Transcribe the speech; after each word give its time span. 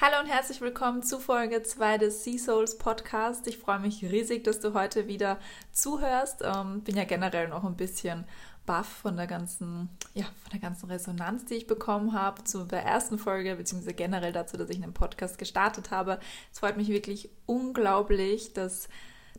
Hallo 0.00 0.20
und 0.20 0.28
herzlich 0.28 0.60
willkommen 0.60 1.02
zu 1.02 1.18
Folge 1.18 1.64
2 1.64 1.98
des 1.98 2.22
Sea 2.22 2.38
Souls 2.38 2.78
Podcast. 2.78 3.48
Ich 3.48 3.58
freue 3.58 3.80
mich 3.80 4.00
riesig, 4.04 4.44
dass 4.44 4.60
du 4.60 4.72
heute 4.72 5.08
wieder 5.08 5.40
zuhörst. 5.72 6.44
Ähm, 6.44 6.82
bin 6.82 6.96
ja 6.96 7.02
generell 7.02 7.48
noch 7.48 7.64
ein 7.64 7.76
bisschen 7.76 8.24
baff 8.64 8.86
von 8.86 9.16
der 9.16 9.26
ganzen, 9.26 9.88
ja, 10.14 10.22
von 10.22 10.52
der 10.52 10.60
ganzen 10.60 10.88
Resonanz, 10.88 11.46
die 11.46 11.54
ich 11.54 11.66
bekommen 11.66 12.12
habe 12.12 12.44
zu 12.44 12.62
der 12.62 12.84
ersten 12.84 13.18
Folge, 13.18 13.56
beziehungsweise 13.56 13.92
generell 13.92 14.32
dazu, 14.32 14.56
dass 14.56 14.70
ich 14.70 14.80
einen 14.80 14.94
Podcast 14.94 15.36
gestartet 15.36 15.90
habe. 15.90 16.20
Es 16.52 16.60
freut 16.60 16.76
mich 16.76 16.86
wirklich 16.90 17.28
unglaublich, 17.46 18.52
dass, 18.52 18.88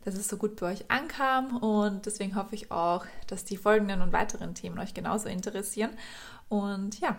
dass 0.04 0.14
es 0.14 0.28
so 0.28 0.36
gut 0.36 0.56
bei 0.56 0.72
euch 0.72 0.90
ankam 0.90 1.56
und 1.56 2.04
deswegen 2.04 2.36
hoffe 2.36 2.54
ich 2.54 2.70
auch, 2.70 3.06
dass 3.28 3.46
die 3.46 3.56
folgenden 3.56 4.02
und 4.02 4.12
weiteren 4.12 4.54
Themen 4.54 4.78
euch 4.78 4.92
genauso 4.92 5.30
interessieren. 5.30 5.92
Und 6.50 7.00
ja, 7.00 7.16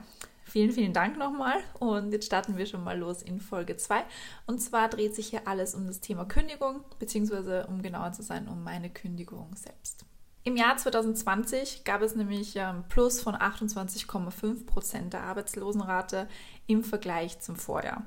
Vielen, 0.52 0.72
vielen 0.74 0.92
Dank 0.92 1.18
nochmal 1.18 1.56
und 1.80 2.12
jetzt 2.12 2.26
starten 2.26 2.58
wir 2.58 2.66
schon 2.66 2.84
mal 2.84 3.00
los 3.00 3.22
in 3.22 3.40
Folge 3.40 3.78
2. 3.78 4.04
Und 4.48 4.60
zwar 4.60 4.90
dreht 4.90 5.16
sich 5.16 5.28
hier 5.28 5.48
alles 5.48 5.76
um 5.76 5.88
das 5.88 6.02
Thema 6.02 6.26
Kündigung, 6.26 6.84
beziehungsweise 7.00 7.68
um 7.68 7.82
genauer 7.82 8.12
zu 8.12 8.22
sein, 8.22 8.50
um 8.50 8.62
meine 8.62 8.90
Kündigung 8.90 9.56
selbst. 9.56 10.04
Im 10.44 10.58
Jahr 10.58 10.76
2020 10.76 11.86
gab 11.86 12.02
es 12.02 12.16
nämlich 12.16 12.60
ein 12.60 12.86
Plus 12.90 13.22
von 13.22 13.34
28,5 13.34 14.66
Prozent 14.66 15.14
der 15.14 15.24
Arbeitslosenrate 15.24 16.28
im 16.68 16.84
Vergleich 16.84 17.40
zum 17.40 17.56
Vorjahr. 17.56 18.04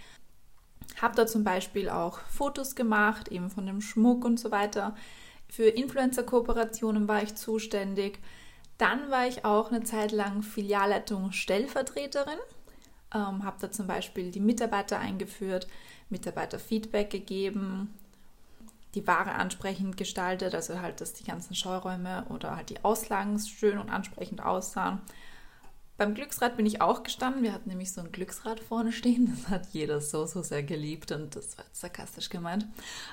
Habe 1.01 1.15
da 1.15 1.25
zum 1.25 1.43
Beispiel 1.43 1.89
auch 1.89 2.19
Fotos 2.19 2.75
gemacht, 2.75 3.29
eben 3.29 3.49
von 3.49 3.65
dem 3.65 3.81
Schmuck 3.81 4.25
und 4.25 4.39
so 4.39 4.51
weiter. 4.51 4.95
Für 5.47 5.67
Influencer-Kooperationen 5.67 7.07
war 7.07 7.23
ich 7.23 7.35
zuständig. 7.35 8.19
Dann 8.77 9.09
war 9.11 9.27
ich 9.27 9.45
auch 9.45 9.71
eine 9.71 9.83
Zeit 9.83 10.11
lang 10.11 10.41
Filialleitung 10.43 11.31
Stellvertreterin. 11.31 12.39
Ähm, 13.13 13.43
habe 13.43 13.57
da 13.59 13.71
zum 13.71 13.87
Beispiel 13.87 14.31
die 14.31 14.39
Mitarbeiter 14.39 14.97
eingeführt, 14.97 15.67
Mitarbeiter 16.11 16.59
Feedback 16.59 17.09
gegeben, 17.09 17.93
die 18.95 19.07
Ware 19.07 19.33
ansprechend 19.33 19.97
gestaltet, 19.97 20.53
also 20.53 20.81
halt, 20.81 21.01
dass 21.01 21.13
die 21.13 21.23
ganzen 21.23 21.55
Scheuräume 21.55 22.25
oder 22.29 22.55
halt 22.55 22.69
die 22.69 22.83
Auslagen 22.83 23.39
schön 23.39 23.77
und 23.77 23.89
ansprechend 23.89 24.43
aussahen. 24.43 24.99
Beim 25.97 26.15
Glücksrad 26.15 26.57
bin 26.57 26.65
ich 26.65 26.81
auch 26.81 27.03
gestanden. 27.03 27.43
Wir 27.43 27.53
hatten 27.53 27.69
nämlich 27.69 27.93
so 27.93 28.01
ein 28.01 28.11
Glücksrad 28.11 28.59
vorne 28.59 28.91
stehen. 28.91 29.31
Das 29.35 29.49
hat 29.51 29.67
jeder 29.71 30.01
so, 30.01 30.25
so 30.25 30.41
sehr 30.41 30.63
geliebt 30.63 31.11
und 31.11 31.35
das 31.35 31.57
war 31.57 31.65
sarkastisch 31.73 32.29
gemeint. 32.29 32.65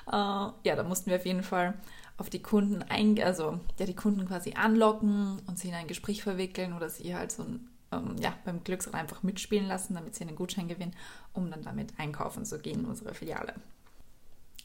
Äh, 0.07 0.11
ja, 0.11 0.75
da 0.75 0.83
mussten 0.83 1.11
wir 1.11 1.17
auf 1.17 1.25
jeden 1.25 1.43
Fall 1.43 1.75
auf 2.17 2.29
die 2.29 2.41
Kunden 2.41 2.83
ein, 2.83 3.21
also 3.21 3.59
ja, 3.77 3.85
die 3.85 3.95
Kunden 3.95 4.27
quasi 4.27 4.53
anlocken 4.55 5.39
und 5.45 5.59
sie 5.59 5.69
in 5.69 5.75
ein 5.75 5.87
Gespräch 5.87 6.23
verwickeln 6.23 6.73
oder 6.73 6.89
sie 6.89 7.15
halt 7.15 7.31
so 7.31 7.43
ein 7.43 7.68
ähm, 7.91 8.15
ja, 8.19 8.33
beim 8.45 8.63
Glücksrad 8.63 8.95
einfach 8.95 9.23
mitspielen 9.23 9.67
lassen, 9.67 9.95
damit 9.95 10.15
sie 10.15 10.23
einen 10.23 10.35
Gutschein 10.35 10.67
gewinnen, 10.67 10.95
um 11.33 11.49
dann 11.49 11.63
damit 11.63 11.93
einkaufen 11.97 12.45
zu 12.45 12.59
gehen 12.59 12.81
in 12.81 12.85
unsere 12.85 13.13
Filiale. 13.13 13.53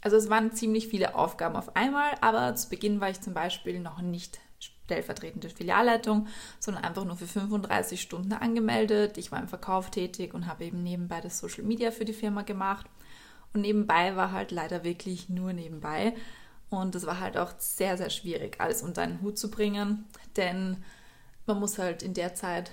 Also 0.01 0.17
es 0.17 0.29
waren 0.29 0.53
ziemlich 0.53 0.89
viele 0.89 1.15
Aufgaben 1.15 1.57
auf 1.57 1.77
einmal, 1.77 2.13
aber 2.21 2.55
zu 2.57 2.69
Beginn 2.69 3.01
war 3.01 3.09
ich 3.09 3.23
zum 3.23 3.33
Beispiel 3.33 3.81
noch 3.81 4.03
nicht 4.03 4.39
stellvertretende 4.85 5.49
Filialleitung, 5.49 6.27
sondern 6.59 6.85
einfach 6.85 7.05
nur 7.05 7.17
für 7.17 7.27
35 7.27 8.01
Stunden 8.01 8.35
angemeldet. 8.35 9.17
Ich 9.17 9.33
war 9.33 9.41
im 9.41 9.49
Verkauf 9.49 9.91
tätig 9.91 10.35
und 10.35 10.47
habe 10.47 10.65
eben 10.65 10.83
nebenbei 10.83 11.21
das 11.23 11.39
Social 11.39 11.65
Media 11.65 11.91
für 11.91 12.05
die 12.05 12.13
Firma 12.13 12.43
gemacht. 12.43 12.87
Und 13.55 13.63
nebenbei 13.63 14.15
war 14.17 14.33
halt 14.33 14.51
leider 14.51 14.85
wirklich 14.85 15.31
nur 15.31 15.53
nebenbei. 15.53 16.15
Und 16.69 16.95
es 16.95 17.07
war 17.07 17.21
halt 17.21 17.39
auch 17.39 17.53
sehr, 17.59 17.97
sehr 17.97 18.11
schwierig, 18.11 18.61
alles 18.61 18.83
unter 18.83 19.03
einen 19.03 19.23
Hut 19.23 19.39
zu 19.39 19.51
bringen, 19.51 20.05
denn 20.37 20.83
man 21.47 21.61
muss 21.61 21.79
halt 21.79 22.03
in 22.03 22.15
der 22.15 22.35
Zeit 22.35 22.73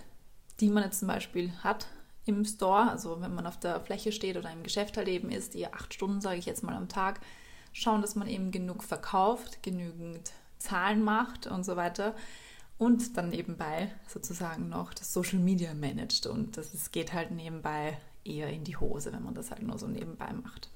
die 0.61 0.69
man 0.69 0.83
jetzt 0.83 0.99
zum 0.99 1.07
Beispiel 1.07 1.51
hat 1.63 1.87
im 2.25 2.45
Store, 2.45 2.89
also 2.89 3.19
wenn 3.19 3.33
man 3.33 3.47
auf 3.47 3.59
der 3.59 3.81
Fläche 3.81 4.11
steht 4.11 4.37
oder 4.37 4.51
im 4.51 4.63
Geschäft 4.63 4.95
halt 4.95 5.07
eben 5.07 5.31
ist, 5.31 5.55
die 5.55 5.67
acht 5.67 5.93
Stunden, 5.93 6.21
sage 6.21 6.37
ich 6.37 6.45
jetzt 6.45 6.63
mal 6.63 6.75
am 6.75 6.87
Tag, 6.87 7.19
schauen, 7.73 8.01
dass 8.01 8.15
man 8.15 8.27
eben 8.27 8.51
genug 8.51 8.83
verkauft, 8.83 9.63
genügend 9.63 10.31
Zahlen 10.59 11.03
macht 11.03 11.47
und 11.47 11.65
so 11.65 11.75
weiter 11.75 12.13
und 12.77 13.17
dann 13.17 13.29
nebenbei 13.29 13.91
sozusagen 14.07 14.69
noch 14.69 14.93
das 14.93 15.13
Social 15.13 15.39
Media 15.39 15.73
managt 15.73 16.27
und 16.27 16.57
das 16.57 16.73
ist, 16.73 16.91
geht 16.91 17.13
halt 17.13 17.31
nebenbei 17.31 17.97
eher 18.23 18.49
in 18.49 18.63
die 18.63 18.77
Hose, 18.77 19.11
wenn 19.11 19.23
man 19.23 19.33
das 19.33 19.49
halt 19.49 19.63
nur 19.63 19.79
so 19.79 19.87
nebenbei 19.87 20.31
macht. 20.33 20.69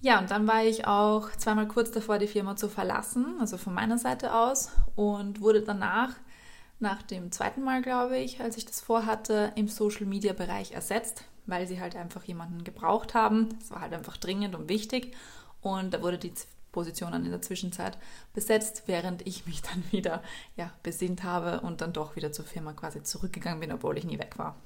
Ja, 0.00 0.18
und 0.18 0.30
dann 0.30 0.46
war 0.46 0.64
ich 0.64 0.86
auch 0.86 1.30
zweimal 1.32 1.68
kurz 1.68 1.90
davor, 1.90 2.18
die 2.18 2.26
Firma 2.26 2.56
zu 2.56 2.68
verlassen, 2.68 3.36
also 3.40 3.56
von 3.56 3.74
meiner 3.74 3.98
Seite 3.98 4.34
aus 4.34 4.70
und 4.94 5.40
wurde 5.40 5.62
danach 5.62 6.10
nach 6.78 7.02
dem 7.02 7.32
zweiten 7.32 7.62
Mal, 7.62 7.82
glaube 7.82 8.18
ich, 8.18 8.40
als 8.40 8.56
ich 8.56 8.66
das 8.66 8.80
vorhatte, 8.80 9.52
im 9.56 9.68
Social-Media-Bereich 9.68 10.72
ersetzt, 10.72 11.24
weil 11.46 11.66
sie 11.66 11.80
halt 11.80 11.96
einfach 11.96 12.24
jemanden 12.24 12.64
gebraucht 12.64 13.14
haben. 13.14 13.48
Es 13.60 13.70
war 13.70 13.80
halt 13.80 13.94
einfach 13.94 14.16
dringend 14.16 14.54
und 14.54 14.68
wichtig. 14.68 15.14
Und 15.62 15.94
da 15.94 16.02
wurde 16.02 16.18
die 16.18 16.32
Position 16.72 17.12
dann 17.12 17.24
in 17.24 17.30
der 17.30 17.40
Zwischenzeit 17.40 17.96
besetzt, 18.34 18.82
während 18.86 19.26
ich 19.26 19.46
mich 19.46 19.62
dann 19.62 19.82
wieder 19.90 20.22
ja, 20.56 20.70
besinnt 20.82 21.24
habe 21.24 21.60
und 21.60 21.80
dann 21.80 21.92
doch 21.92 22.16
wieder 22.16 22.32
zur 22.32 22.44
Firma 22.44 22.72
quasi 22.72 23.02
zurückgegangen 23.02 23.60
bin, 23.60 23.72
obwohl 23.72 23.96
ich 23.96 24.04
nie 24.04 24.18
weg 24.18 24.34
war. 24.36 24.56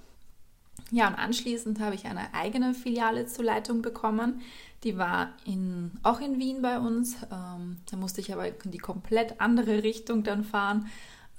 Ja, 0.91 1.07
und 1.07 1.15
anschließend 1.15 1.79
habe 1.79 1.95
ich 1.95 2.07
eine 2.07 2.35
eigene 2.35 2.75
Filiale 2.75 3.27
zur 3.27 3.45
Leitung 3.45 3.83
bekommen. 3.83 4.41
Die 4.83 4.99
war 4.99 5.35
in, 5.45 5.93
auch 6.03 6.21
in 6.21 6.41
Wien 6.41 6.63
bei 6.63 6.79
uns. 6.79 7.17
Ähm, 7.31 7.77
da 7.89 7.97
musste 7.97 8.21
ich 8.21 8.33
aber 8.33 8.49
in 8.49 8.71
die 8.71 8.79
komplett 8.79 9.41
andere 9.41 9.83
Richtung 9.83 10.25
dann 10.25 10.43
fahren 10.43 10.89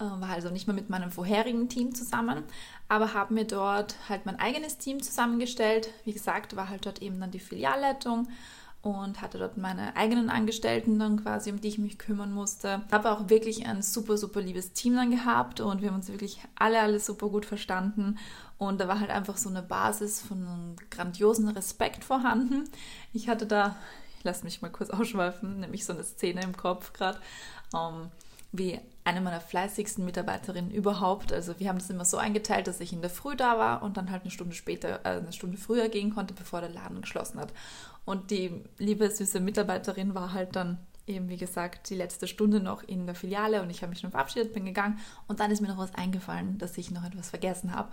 war 0.05 0.29
also 0.29 0.49
nicht 0.49 0.67
mehr 0.67 0.75
mit 0.75 0.89
meinem 0.89 1.11
vorherigen 1.11 1.69
Team 1.69 1.93
zusammen, 1.93 2.43
aber 2.87 3.13
habe 3.13 3.33
mir 3.33 3.45
dort 3.45 3.95
halt 4.09 4.25
mein 4.25 4.39
eigenes 4.39 4.77
Team 4.77 5.01
zusammengestellt. 5.01 5.89
Wie 6.05 6.13
gesagt, 6.13 6.55
war 6.55 6.69
halt 6.69 6.85
dort 6.85 7.01
eben 7.01 7.19
dann 7.19 7.31
die 7.31 7.39
Filialleitung 7.39 8.27
und 8.81 9.21
hatte 9.21 9.37
dort 9.37 9.57
meine 9.57 9.95
eigenen 9.95 10.29
Angestellten 10.29 10.97
dann 10.97 11.21
quasi, 11.21 11.51
um 11.51 11.61
die 11.61 11.67
ich 11.67 11.77
mich 11.77 11.99
kümmern 11.99 12.33
musste. 12.33 12.81
Habe 12.91 13.11
auch 13.11 13.29
wirklich 13.29 13.67
ein 13.67 13.83
super, 13.83 14.17
super 14.17 14.41
liebes 14.41 14.73
Team 14.73 14.95
dann 14.95 15.11
gehabt 15.11 15.59
und 15.59 15.81
wir 15.81 15.89
haben 15.89 15.95
uns 15.95 16.09
wirklich 16.09 16.39
alle, 16.55 16.79
alle 16.79 16.99
super 16.99 17.29
gut 17.29 17.45
verstanden. 17.45 18.17
Und 18.57 18.81
da 18.81 18.87
war 18.87 18.99
halt 18.99 19.11
einfach 19.11 19.37
so 19.37 19.49
eine 19.49 19.61
Basis 19.61 20.21
von 20.21 20.37
einem 20.37 20.75
grandiosen 20.89 21.47
Respekt 21.49 22.03
vorhanden. 22.03 22.69
Ich 23.13 23.29
hatte 23.29 23.45
da, 23.45 23.75
ich 24.17 24.23
lasse 24.23 24.43
mich 24.43 24.61
mal 24.61 24.71
kurz 24.71 24.89
ausschweifen, 24.91 25.59
nämlich 25.59 25.85
so 25.85 25.93
eine 25.93 26.03
Szene 26.03 26.41
im 26.41 26.57
Kopf 26.57 26.93
gerade. 26.93 27.19
Um, 27.73 27.79
ähm, 27.79 28.11
wie 28.53 28.81
eine 29.03 29.21
meiner 29.21 29.41
fleißigsten 29.41 30.05
Mitarbeiterinnen 30.05 30.71
überhaupt. 30.71 31.33
Also 31.33 31.59
wir 31.59 31.69
haben 31.69 31.79
das 31.79 31.89
immer 31.89 32.05
so 32.05 32.17
eingeteilt, 32.17 32.67
dass 32.67 32.79
ich 32.79 32.93
in 32.93 33.01
der 33.01 33.09
Früh 33.09 33.35
da 33.35 33.57
war 33.57 33.81
und 33.83 33.97
dann 33.97 34.11
halt 34.11 34.21
eine 34.21 34.31
Stunde 34.31 34.55
später, 34.55 35.01
äh, 35.03 35.19
eine 35.19 35.33
Stunde 35.33 35.57
früher 35.57 35.89
gehen 35.89 36.13
konnte, 36.13 36.33
bevor 36.33 36.61
der 36.61 36.69
Laden 36.69 37.01
geschlossen 37.01 37.39
hat. 37.39 37.53
Und 38.05 38.31
die 38.31 38.63
liebe 38.77 39.09
süße 39.09 39.39
Mitarbeiterin 39.39 40.13
war 40.13 40.33
halt 40.33 40.55
dann 40.55 40.77
eben, 41.07 41.29
wie 41.29 41.37
gesagt, 41.37 41.89
die 41.89 41.95
letzte 41.95 42.27
Stunde 42.27 42.59
noch 42.59 42.83
in 42.83 43.05
der 43.05 43.15
Filiale 43.15 43.61
und 43.61 43.69
ich 43.69 43.81
habe 43.81 43.89
mich 43.89 43.99
schon 43.99 44.11
verabschiedet, 44.11 44.53
bin 44.53 44.65
gegangen 44.65 44.99
und 45.27 45.39
dann 45.39 45.51
ist 45.51 45.61
mir 45.61 45.67
noch 45.67 45.77
was 45.77 45.95
eingefallen, 45.95 46.57
dass 46.57 46.77
ich 46.77 46.91
noch 46.91 47.03
etwas 47.03 47.29
vergessen 47.29 47.75
habe. 47.75 47.89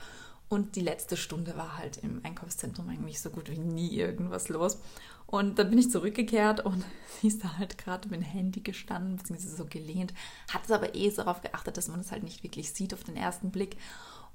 Und 0.49 0.77
die 0.77 0.81
letzte 0.81 1.17
Stunde 1.17 1.57
war 1.57 1.77
halt 1.77 1.99
im 1.99 2.21
Einkaufszentrum 2.25 2.89
eigentlich 2.89 3.21
so 3.21 3.31
gut 3.31 3.51
wie 3.51 3.59
nie 3.59 3.97
irgendwas 3.97 4.49
los. 4.49 4.79
Und 5.27 5.59
dann 5.59 5.69
bin 5.69 5.79
ich 5.79 5.91
zurückgekehrt 5.91 6.65
und 6.65 6.85
sie 7.21 7.29
ist 7.29 7.45
da 7.45 7.59
halt 7.59 7.77
gerade 7.77 8.09
mit 8.09 8.21
dem 8.21 8.25
Handy 8.25 8.61
gestanden, 8.61 9.17
beziehungsweise 9.17 9.57
so 9.57 9.67
gelehnt, 9.67 10.15
hat 10.51 10.65
es 10.65 10.71
aber 10.71 10.95
eh 10.95 11.11
darauf 11.11 11.43
geachtet, 11.43 11.77
dass 11.77 11.89
man 11.89 12.01
es 12.01 12.11
halt 12.11 12.23
nicht 12.23 12.43
wirklich 12.43 12.73
sieht 12.73 12.95
auf 12.95 13.05
den 13.05 13.17
ersten 13.17 13.51
Blick 13.51 13.77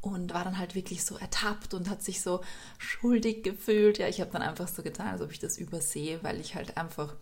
und 0.01 0.33
war 0.33 0.43
dann 0.43 0.59
halt 0.59 0.75
wirklich 0.75 1.03
so 1.03 1.17
ertappt 1.17 1.73
und 1.73 1.89
hat 1.89 2.03
sich 2.03 2.21
so 2.21 2.41
schuldig 2.77 3.41
gefühlt. 3.41 3.97
Ja, 3.97 4.07
ich 4.07 4.21
habe 4.21 4.31
dann 4.31 4.41
einfach 4.41 4.67
so 4.67 4.83
getan, 4.83 5.07
als 5.07 5.21
ob 5.21 5.31
ich 5.31 5.39
das 5.39 5.57
übersehe, 5.57 6.21
weil 6.23 6.39
ich 6.39 6.55
halt 6.55 6.77
einfach 6.77 7.15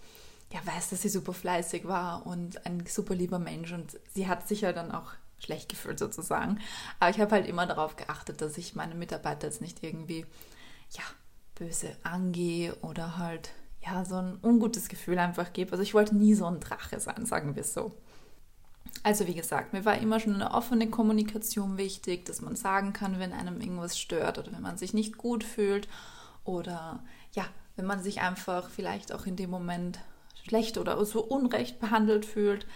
ja 0.52 0.60
weiß, 0.66 0.90
dass 0.90 1.04
sie 1.04 1.10
super 1.10 1.34
fleißig 1.34 1.88
war 1.88 2.26
und 2.26 2.66
ein 2.66 2.84
super 2.86 3.16
lieber 3.16 3.40
Mensch 3.40 3.72
und 3.72 3.98
sie 4.14 4.28
hat 4.28 4.48
sich 4.48 4.62
ja 4.62 4.74
dann 4.74 4.92
auch 4.92 5.14
schlecht 5.44 5.70
gefühlt 5.70 6.00
sozusagen. 6.00 6.60
Aber 7.00 7.10
ich 7.10 7.20
habe 7.20 7.32
halt 7.32 7.48
immer 7.48 7.66
darauf 7.66 7.96
geachtet, 7.96 8.42
dass 8.42 8.58
ich 8.58 8.76
meine 8.76 8.96
Mitarbeiter 8.96 9.48
jetzt 9.48 9.62
nicht 9.62 9.84
irgendwie, 9.84 10.26
ja, 10.92 11.04
böse 11.56 11.96
angehe 12.04 12.76
oder 12.76 13.18
halt, 13.18 13.52
ja, 13.86 14.06
so 14.06 14.16
ein 14.16 14.38
ungutes 14.42 14.90
Gefühl 14.90 15.20
einfach 15.20 15.54
gebe. 15.54 15.72
Also 15.72 15.84
ich 15.84 15.94
wollte 15.94 16.16
nie 16.16 16.34
so 16.34 16.46
ein 16.46 16.60
Drache 16.60 17.00
sein, 17.00 17.26
sagen 17.26 17.56
wir 17.56 17.62
es 17.62 17.74
so. 17.74 17.96
Also 19.04 19.26
wie 19.28 19.34
gesagt, 19.34 19.74
mir 19.74 19.86
war 19.86 19.98
immer 19.98 20.20
schon 20.20 20.36
eine 20.36 20.52
offene 20.52 20.90
Kommunikation 20.90 21.78
wichtig, 21.78 22.26
dass 22.26 22.42
man 22.42 22.56
sagen 22.56 22.94
kann, 22.94 23.20
wenn 23.20 23.34
einem 23.34 23.60
irgendwas 23.60 23.98
stört 23.98 24.38
oder 24.38 24.52
wenn 24.52 24.62
man 24.62 24.78
sich 24.78 24.94
nicht 24.94 25.18
gut 25.18 25.44
fühlt 25.44 25.88
oder 26.44 27.04
ja, 27.32 27.46
wenn 27.76 27.86
man 27.86 28.04
sich 28.04 28.22
einfach 28.22 28.70
vielleicht 28.70 29.12
auch 29.12 29.26
in 29.26 29.36
dem 29.36 29.50
Moment 29.50 30.00
schlecht 30.44 30.78
oder 30.78 31.04
so 31.06 31.24
unrecht 31.24 31.80
behandelt 31.80 32.26
fühlt. 32.26 32.68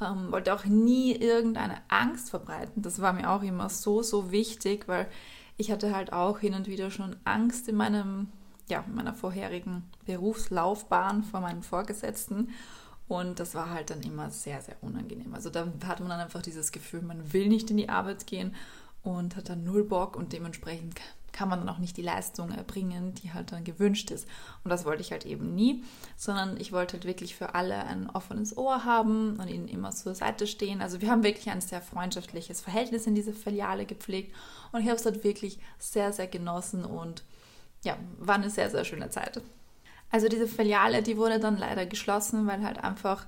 Ähm, 0.00 0.32
wollte 0.32 0.54
auch 0.54 0.64
nie 0.64 1.14
irgendeine 1.14 1.78
Angst 1.88 2.30
verbreiten. 2.30 2.82
Das 2.82 3.00
war 3.00 3.12
mir 3.12 3.30
auch 3.30 3.42
immer 3.42 3.68
so, 3.68 4.02
so 4.02 4.30
wichtig, 4.30 4.88
weil 4.88 5.08
ich 5.56 5.70
hatte 5.70 5.94
halt 5.94 6.12
auch 6.12 6.38
hin 6.38 6.54
und 6.54 6.68
wieder 6.68 6.90
schon 6.90 7.16
Angst 7.24 7.68
in 7.68 7.76
meinem, 7.76 8.28
ja, 8.68 8.84
in 8.86 8.94
meiner 8.94 9.14
vorherigen 9.14 9.84
Berufslaufbahn 10.06 11.22
vor 11.22 11.40
meinen 11.40 11.62
Vorgesetzten. 11.62 12.48
Und 13.08 13.40
das 13.40 13.54
war 13.54 13.70
halt 13.70 13.90
dann 13.90 14.02
immer 14.02 14.30
sehr, 14.30 14.62
sehr 14.62 14.76
unangenehm. 14.82 15.34
Also 15.34 15.50
da 15.50 15.66
hat 15.84 16.00
man 16.00 16.08
dann 16.08 16.20
einfach 16.20 16.42
dieses 16.42 16.72
Gefühl, 16.72 17.02
man 17.02 17.32
will 17.32 17.48
nicht 17.48 17.70
in 17.70 17.76
die 17.76 17.88
Arbeit 17.88 18.26
gehen 18.26 18.54
und 19.02 19.36
hat 19.36 19.48
dann 19.48 19.64
null 19.64 19.84
Bock 19.84 20.16
und 20.16 20.32
dementsprechend 20.32 20.94
kann 21.40 21.48
man 21.48 21.60
dann 21.60 21.70
auch 21.70 21.78
nicht 21.78 21.96
die 21.96 22.02
Leistung 22.02 22.50
erbringen, 22.50 23.14
die 23.14 23.32
halt 23.32 23.50
dann 23.50 23.64
gewünscht 23.64 24.10
ist. 24.10 24.28
Und 24.62 24.68
das 24.68 24.84
wollte 24.84 25.00
ich 25.00 25.10
halt 25.10 25.24
eben 25.24 25.54
nie, 25.54 25.82
sondern 26.14 26.60
ich 26.60 26.70
wollte 26.70 26.98
halt 26.98 27.06
wirklich 27.06 27.34
für 27.34 27.54
alle 27.54 27.82
ein 27.84 28.10
offenes 28.10 28.58
Ohr 28.58 28.84
haben 28.84 29.40
und 29.40 29.48
ihnen 29.48 29.66
immer 29.66 29.90
zur 29.90 30.14
Seite 30.14 30.46
stehen. 30.46 30.82
Also 30.82 31.00
wir 31.00 31.10
haben 31.10 31.22
wirklich 31.22 31.48
ein 31.48 31.62
sehr 31.62 31.80
freundschaftliches 31.80 32.60
Verhältnis 32.60 33.06
in 33.06 33.14
dieser 33.14 33.32
Filiale 33.32 33.86
gepflegt 33.86 34.36
und 34.70 34.82
ich 34.82 34.86
habe 34.88 34.96
es 34.96 35.02
dort 35.02 35.24
wirklich 35.24 35.58
sehr, 35.78 36.12
sehr 36.12 36.26
genossen 36.26 36.84
und 36.84 37.24
ja, 37.84 37.96
war 38.18 38.34
eine 38.34 38.50
sehr, 38.50 38.68
sehr 38.68 38.84
schöne 38.84 39.08
Zeit. 39.08 39.40
Also 40.10 40.28
diese 40.28 40.46
Filiale, 40.46 41.02
die 41.02 41.16
wurde 41.16 41.40
dann 41.40 41.56
leider 41.56 41.86
geschlossen, 41.86 42.46
weil 42.48 42.62
halt 42.62 42.84
einfach 42.84 43.24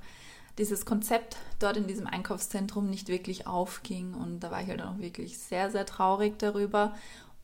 dieses 0.58 0.84
Konzept 0.84 1.38
dort 1.60 1.78
in 1.78 1.86
diesem 1.86 2.06
Einkaufszentrum 2.06 2.90
nicht 2.90 3.08
wirklich 3.08 3.46
aufging 3.46 4.12
und 4.12 4.40
da 4.40 4.50
war 4.50 4.60
ich 4.60 4.68
halt 4.68 4.82
auch 4.82 4.98
wirklich 4.98 5.38
sehr, 5.38 5.70
sehr 5.70 5.86
traurig 5.86 6.38
darüber 6.38 6.92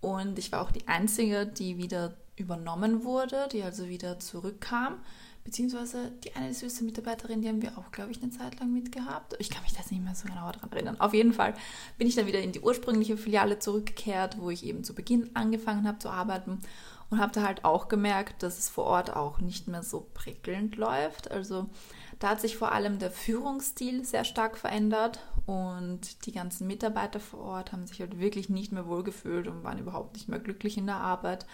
und 0.00 0.38
ich 0.38 0.52
war 0.52 0.62
auch 0.62 0.70
die 0.70 0.86
Einzige, 0.86 1.46
die 1.46 1.76
wieder 1.76 2.14
übernommen 2.36 3.04
wurde, 3.04 3.48
die 3.52 3.62
also 3.62 3.88
wieder 3.88 4.18
zurückkam. 4.20 4.98
Beziehungsweise 5.44 6.12
die 6.24 6.36
eine 6.36 6.52
süße 6.52 6.84
Mitarbeiterin, 6.84 7.40
die 7.40 7.48
haben 7.48 7.62
wir 7.62 7.78
auch, 7.78 7.90
glaube 7.90 8.10
ich, 8.10 8.22
eine 8.22 8.30
Zeit 8.30 8.60
lang 8.60 8.72
mitgehabt. 8.72 9.34
Ich 9.38 9.48
kann 9.48 9.62
mich 9.62 9.72
das 9.72 9.90
nicht 9.90 10.04
mehr 10.04 10.14
so 10.14 10.28
genau 10.28 10.52
daran 10.52 10.70
erinnern. 10.70 11.00
Auf 11.00 11.14
jeden 11.14 11.32
Fall 11.32 11.54
bin 11.96 12.06
ich 12.06 12.14
dann 12.14 12.26
wieder 12.26 12.40
in 12.40 12.52
die 12.52 12.60
ursprüngliche 12.60 13.16
Filiale 13.16 13.58
zurückgekehrt, 13.58 14.38
wo 14.38 14.50
ich 14.50 14.64
eben 14.64 14.84
zu 14.84 14.94
Beginn 14.94 15.30
angefangen 15.34 15.88
habe 15.88 15.98
zu 15.98 16.10
arbeiten 16.10 16.60
und 17.08 17.18
habe 17.18 17.32
da 17.32 17.42
halt 17.42 17.64
auch 17.64 17.88
gemerkt, 17.88 18.42
dass 18.42 18.58
es 18.58 18.68
vor 18.68 18.84
Ort 18.84 19.16
auch 19.16 19.40
nicht 19.40 19.68
mehr 19.68 19.82
so 19.82 20.06
prickelnd 20.12 20.76
läuft. 20.76 21.30
Also 21.30 21.70
da 22.18 22.30
hat 22.30 22.42
sich 22.42 22.58
vor 22.58 22.72
allem 22.72 22.98
der 22.98 23.10
Führungsstil 23.10 24.04
sehr 24.04 24.24
stark 24.24 24.58
verändert 24.58 25.20
und 25.48 26.26
die 26.26 26.32
ganzen 26.32 26.66
Mitarbeiter 26.66 27.20
vor 27.20 27.40
Ort 27.40 27.72
haben 27.72 27.86
sich 27.86 28.00
halt 28.00 28.20
wirklich 28.20 28.50
nicht 28.50 28.70
mehr 28.70 28.86
wohlgefühlt 28.86 29.48
und 29.48 29.64
waren 29.64 29.78
überhaupt 29.78 30.12
nicht 30.12 30.28
mehr 30.28 30.40
glücklich 30.40 30.76
in 30.76 30.84
der 30.84 30.96
Arbeit. 30.96 31.46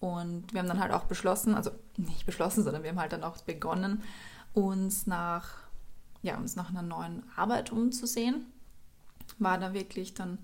Und 0.00 0.54
wir 0.54 0.60
haben 0.60 0.66
dann 0.68 0.80
halt 0.80 0.92
auch 0.92 1.04
beschlossen, 1.04 1.54
also 1.54 1.70
nicht 1.98 2.24
beschlossen, 2.24 2.64
sondern 2.64 2.82
wir 2.82 2.88
haben 2.88 2.98
halt 2.98 3.12
dann 3.12 3.22
auch 3.22 3.36
begonnen, 3.36 4.02
uns 4.54 5.06
nach, 5.06 5.58
ja, 6.22 6.38
uns 6.38 6.56
nach 6.56 6.70
einer 6.70 6.80
neuen 6.80 7.22
Arbeit 7.36 7.70
umzusehen. 7.70 8.46
War 9.38 9.58
da 9.58 9.74
wirklich 9.74 10.14
dann 10.14 10.38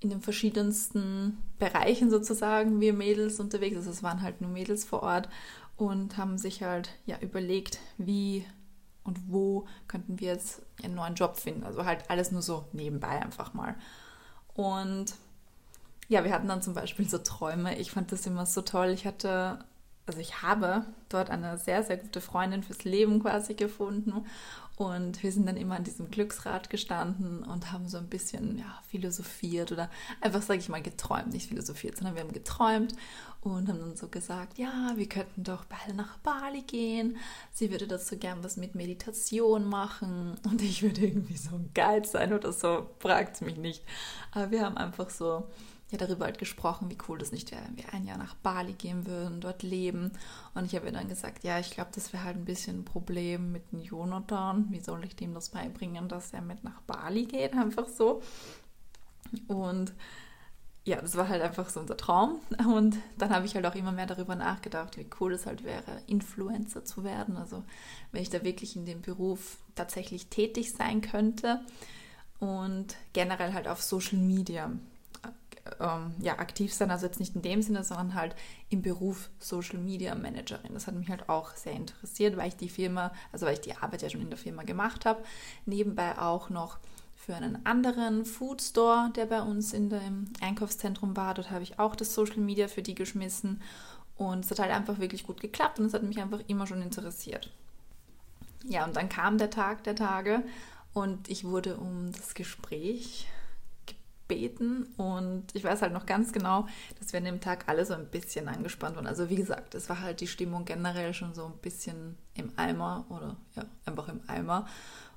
in 0.00 0.10
den 0.10 0.20
verschiedensten 0.20 1.38
Bereichen 1.60 2.10
sozusagen 2.10 2.80
wir 2.80 2.92
Mädels 2.92 3.38
unterwegs. 3.38 3.76
Also 3.76 3.92
es 3.92 4.02
waren 4.02 4.20
halt 4.20 4.40
nur 4.40 4.50
Mädels 4.50 4.84
vor 4.84 5.04
Ort 5.04 5.28
und 5.76 6.16
haben 6.16 6.38
sich 6.38 6.64
halt 6.64 6.90
ja 7.06 7.20
überlegt, 7.20 7.78
wie 7.98 8.44
und 9.04 9.30
wo 9.30 9.68
könnten 9.86 10.18
wir 10.18 10.32
jetzt 10.32 10.62
einen 10.82 10.94
neuen 10.94 11.14
Job 11.14 11.36
finden. 11.36 11.64
Also 11.64 11.84
halt 11.84 12.10
alles 12.10 12.32
nur 12.32 12.42
so 12.42 12.66
nebenbei 12.72 13.20
einfach 13.22 13.54
mal. 13.54 13.74
Und 14.54 15.14
ja, 16.08 16.24
wir 16.24 16.32
hatten 16.32 16.48
dann 16.48 16.62
zum 16.62 16.74
Beispiel 16.74 17.08
so 17.08 17.18
Träume. 17.18 17.76
Ich 17.78 17.90
fand 17.90 18.12
das 18.12 18.26
immer 18.26 18.46
so 18.46 18.62
toll. 18.62 18.88
Ich 18.88 19.06
hatte, 19.06 19.64
also 20.06 20.20
ich 20.20 20.42
habe 20.42 20.84
dort 21.08 21.30
eine 21.30 21.56
sehr, 21.58 21.82
sehr 21.82 21.96
gute 21.96 22.20
Freundin 22.20 22.62
fürs 22.62 22.84
Leben 22.84 23.20
quasi 23.20 23.54
gefunden. 23.54 24.24
Und 24.76 25.22
wir 25.22 25.30
sind 25.30 25.46
dann 25.46 25.56
immer 25.56 25.76
an 25.76 25.84
diesem 25.84 26.10
Glücksrad 26.10 26.68
gestanden 26.68 27.44
und 27.44 27.70
haben 27.70 27.88
so 27.88 27.96
ein 27.96 28.08
bisschen 28.08 28.58
ja, 28.58 28.80
philosophiert 28.88 29.70
oder 29.70 29.88
einfach, 30.20 30.42
sage 30.42 30.58
ich 30.58 30.68
mal, 30.68 30.82
geträumt. 30.82 31.32
Nicht 31.32 31.48
philosophiert, 31.48 31.96
sondern 31.96 32.16
wir 32.16 32.22
haben 32.22 32.32
geträumt 32.32 32.92
und 33.40 33.68
haben 33.68 33.78
dann 33.78 33.96
so 33.96 34.08
gesagt, 34.08 34.58
ja, 34.58 34.92
wir 34.96 35.08
könnten 35.08 35.44
doch 35.44 35.64
beide 35.66 35.94
nach 35.94 36.18
Bali 36.18 36.62
gehen. 36.62 37.18
Sie 37.52 37.70
würde 37.70 37.86
dazu 37.86 38.16
gern 38.16 38.42
was 38.42 38.56
mit 38.56 38.74
Meditation 38.74 39.64
machen 39.64 40.34
und 40.44 40.60
ich 40.60 40.82
würde 40.82 41.02
irgendwie 41.02 41.36
so 41.36 41.54
ein 41.54 41.70
Guide 41.72 42.08
sein 42.08 42.32
oder 42.32 42.52
so. 42.52 42.90
Fragt 42.98 43.42
mich 43.42 43.56
nicht. 43.56 43.84
Aber 44.32 44.50
wir 44.50 44.62
haben 44.62 44.76
einfach 44.76 45.08
so 45.08 45.46
ja 45.90 45.98
darüber 45.98 46.24
halt 46.24 46.38
gesprochen, 46.38 46.90
wie 46.90 46.98
cool 47.08 47.18
das 47.18 47.32
nicht 47.32 47.52
wäre, 47.52 47.62
wenn 47.66 47.76
wir 47.76 47.92
ein 47.92 48.06
Jahr 48.06 48.18
nach 48.18 48.34
Bali 48.34 48.72
gehen 48.72 49.06
würden, 49.06 49.40
dort 49.40 49.62
leben. 49.62 50.12
Und 50.54 50.64
ich 50.64 50.74
habe 50.74 50.86
ihr 50.86 50.92
dann 50.92 51.08
gesagt, 51.08 51.44
ja, 51.44 51.58
ich 51.58 51.70
glaube, 51.70 51.90
das 51.94 52.12
wäre 52.12 52.24
halt 52.24 52.36
ein 52.36 52.44
bisschen 52.44 52.80
ein 52.80 52.84
Problem 52.84 53.52
mit 53.52 53.70
dem 53.72 53.80
Jonathan. 53.80 54.66
Wie 54.70 54.80
soll 54.80 55.04
ich 55.04 55.16
dem 55.16 55.34
das 55.34 55.50
beibringen, 55.50 56.08
dass 56.08 56.32
er 56.32 56.42
mit 56.42 56.64
nach 56.64 56.80
Bali 56.82 57.24
geht? 57.26 57.54
Einfach 57.54 57.88
so. 57.88 58.22
Und 59.46 59.92
ja, 60.86 61.00
das 61.00 61.16
war 61.16 61.28
halt 61.30 61.40
einfach 61.40 61.70
so 61.70 61.80
unser 61.80 61.96
Traum. 61.96 62.40
Und 62.66 62.98
dann 63.16 63.30
habe 63.30 63.46
ich 63.46 63.54
halt 63.54 63.64
auch 63.64 63.74
immer 63.74 63.90
mehr 63.90 64.06
darüber 64.06 64.36
nachgedacht, 64.36 64.98
wie 64.98 65.06
cool 65.18 65.32
es 65.32 65.46
halt 65.46 65.64
wäre, 65.64 66.02
Influencer 66.06 66.84
zu 66.84 67.04
werden. 67.04 67.38
Also 67.38 67.64
wenn 68.12 68.20
ich 68.20 68.28
da 68.28 68.42
wirklich 68.44 68.76
in 68.76 68.84
dem 68.84 69.00
Beruf 69.00 69.56
tatsächlich 69.74 70.26
tätig 70.26 70.72
sein 70.72 71.00
könnte 71.00 71.60
und 72.38 72.96
generell 73.14 73.54
halt 73.54 73.66
auf 73.66 73.82
Social 73.82 74.18
Media 74.18 74.70
ähm, 75.80 76.14
ja, 76.20 76.38
aktiv 76.38 76.72
sein, 76.72 76.90
also 76.90 77.06
jetzt 77.06 77.20
nicht 77.20 77.34
in 77.34 77.42
dem 77.42 77.62
Sinne, 77.62 77.84
sondern 77.84 78.14
halt 78.14 78.36
im 78.68 78.82
Beruf 78.82 79.30
Social 79.38 79.78
Media 79.78 80.14
Managerin. 80.14 80.74
Das 80.74 80.86
hat 80.86 80.94
mich 80.94 81.08
halt 81.08 81.28
auch 81.28 81.54
sehr 81.56 81.72
interessiert, 81.72 82.36
weil 82.36 82.48
ich 82.48 82.56
die 82.56 82.68
Firma, 82.68 83.12
also 83.32 83.46
weil 83.46 83.54
ich 83.54 83.60
die 83.60 83.74
Arbeit 83.76 84.02
ja 84.02 84.10
schon 84.10 84.20
in 84.20 84.30
der 84.30 84.38
Firma 84.38 84.62
gemacht 84.62 85.06
habe, 85.06 85.22
nebenbei 85.66 86.18
auch 86.18 86.50
noch 86.50 86.78
für 87.14 87.34
einen 87.34 87.64
anderen 87.64 88.24
Food 88.24 88.60
Store, 88.60 89.10
der 89.16 89.26
bei 89.26 89.40
uns 89.40 89.72
in 89.72 89.88
dem 89.88 90.26
Einkaufszentrum 90.42 91.16
war. 91.16 91.32
Dort 91.32 91.50
habe 91.50 91.62
ich 91.62 91.78
auch 91.78 91.96
das 91.96 92.14
Social 92.14 92.38
Media 92.38 92.68
für 92.68 92.82
die 92.82 92.94
geschmissen 92.94 93.62
und 94.16 94.44
es 94.44 94.50
hat 94.50 94.58
halt 94.58 94.70
einfach 94.70 94.98
wirklich 94.98 95.24
gut 95.24 95.40
geklappt 95.40 95.78
und 95.78 95.86
es 95.86 95.94
hat 95.94 96.02
mich 96.02 96.20
einfach 96.20 96.40
immer 96.46 96.66
schon 96.66 96.82
interessiert. 96.82 97.50
Ja, 98.66 98.84
und 98.84 98.96
dann 98.96 99.08
kam 99.08 99.38
der 99.38 99.50
Tag 99.50 99.84
der 99.84 99.96
Tage 99.96 100.42
und 100.92 101.28
ich 101.28 101.44
wurde 101.44 101.76
um 101.76 102.12
das 102.12 102.34
Gespräch 102.34 103.26
beten 104.28 104.84
und 104.96 105.44
ich 105.54 105.64
weiß 105.64 105.82
halt 105.82 105.92
noch 105.92 106.06
ganz 106.06 106.32
genau, 106.32 106.66
dass 106.98 107.12
wir 107.12 107.18
an 107.18 107.24
dem 107.24 107.40
Tag 107.40 107.68
alle 107.68 107.84
so 107.84 107.94
ein 107.94 108.06
bisschen 108.06 108.48
angespannt 108.48 108.96
waren. 108.96 109.06
Also 109.06 109.28
wie 109.28 109.36
gesagt, 109.36 109.74
es 109.74 109.88
war 109.88 110.00
halt 110.00 110.20
die 110.20 110.26
Stimmung 110.26 110.64
generell 110.64 111.12
schon 111.12 111.34
so 111.34 111.44
ein 111.46 111.58
bisschen 111.58 112.16
im 112.34 112.52
Eimer 112.56 113.04
oder 113.10 113.36
ja, 113.54 113.64
einfach 113.84 114.08
im 114.08 114.20
Eimer. 114.26 114.66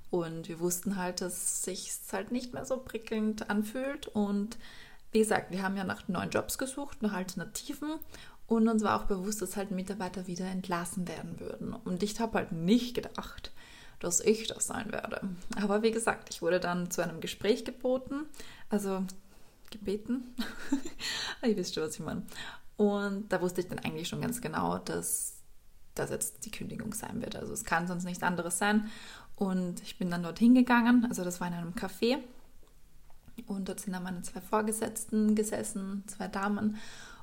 Und 0.10 0.48
wir 0.48 0.60
wussten 0.60 0.96
halt, 0.96 1.22
dass 1.22 1.64
sich 1.64 1.92
halt 2.12 2.32
nicht 2.32 2.54
mehr 2.54 2.66
so 2.66 2.78
prickelnd 2.78 3.50
anfühlt. 3.50 4.08
Und 4.08 4.58
wie 5.12 5.20
gesagt, 5.20 5.52
wir 5.52 5.64
haben 5.64 5.76
ja 5.76 5.84
nach 5.84 6.08
neuen 6.08 6.30
Jobs 6.30 6.58
gesucht, 6.58 7.02
nach 7.02 7.14
Alternativen. 7.14 7.96
Und 8.48 8.70
uns 8.70 8.84
war 8.84 9.00
auch 9.00 9.06
bewusst, 9.06 9.42
dass 9.42 9.58
halt 9.58 9.72
Mitarbeiter 9.72 10.28
wieder 10.28 10.46
entlassen 10.46 11.08
werden 11.08 11.40
würden. 11.40 11.74
Und 11.74 12.04
ich 12.04 12.20
habe 12.20 12.38
halt 12.38 12.54
nicht 12.54 12.96
gedacht, 12.96 13.52
dass 14.00 14.20
ich 14.20 14.48
das 14.48 14.68
sein 14.68 14.92
werde. 14.92 15.22
Aber 15.62 15.82
wie 15.82 15.92
gesagt, 15.92 16.30
ich 16.32 16.42
wurde 16.42 16.60
dann 16.60 16.92
zu 16.92 17.01
einem 17.01 17.20
Gespräch 17.20 17.66
geboten, 17.66 18.25
also 18.70 19.04
gebeten. 19.72 20.36
Ihr 21.46 21.58
wisst 21.58 21.75
schon, 21.75 21.84
was 21.84 21.96
ich 21.96 22.00
meine. 22.00 22.24
Und 22.77 23.30
da 23.30 23.42
wusste 23.42 23.62
ich 23.62 23.68
dann 23.68 23.80
eigentlich 23.80 24.08
schon 24.08 24.22
ganz 24.22 24.39
genau, 24.39 24.77
dass 24.77 25.38
das 25.96 26.12
jetzt 26.12 26.46
die 26.46 26.51
Kündigung 26.51 26.94
sein 26.94 27.22
wird. 27.22 27.36
Also 27.36 27.54
es 27.54 27.63
kann 27.63 27.88
sonst 27.88 28.04
nichts 28.04 28.24
anderes 28.24 28.58
sein. 28.58 28.89
Und 29.36 29.82
ich 29.82 29.98
bin 29.98 30.10
dann 30.10 30.24
dorthin 30.24 30.56
gegangen, 30.56 31.06
also 31.10 31.24
das 31.24 31.39
war 31.42 31.48
in 31.48 31.54
einem 31.54 31.74
Café. 31.74 32.20
Und 33.46 33.70
dort 33.70 33.80
sind 33.80 33.94
dann 33.94 34.04
meine 34.04 34.22
zwei 34.22 34.42
Vorgesetzten 34.42 35.36
gesessen, 35.36 36.04
zwei 36.08 36.27
Damen. 36.27 36.77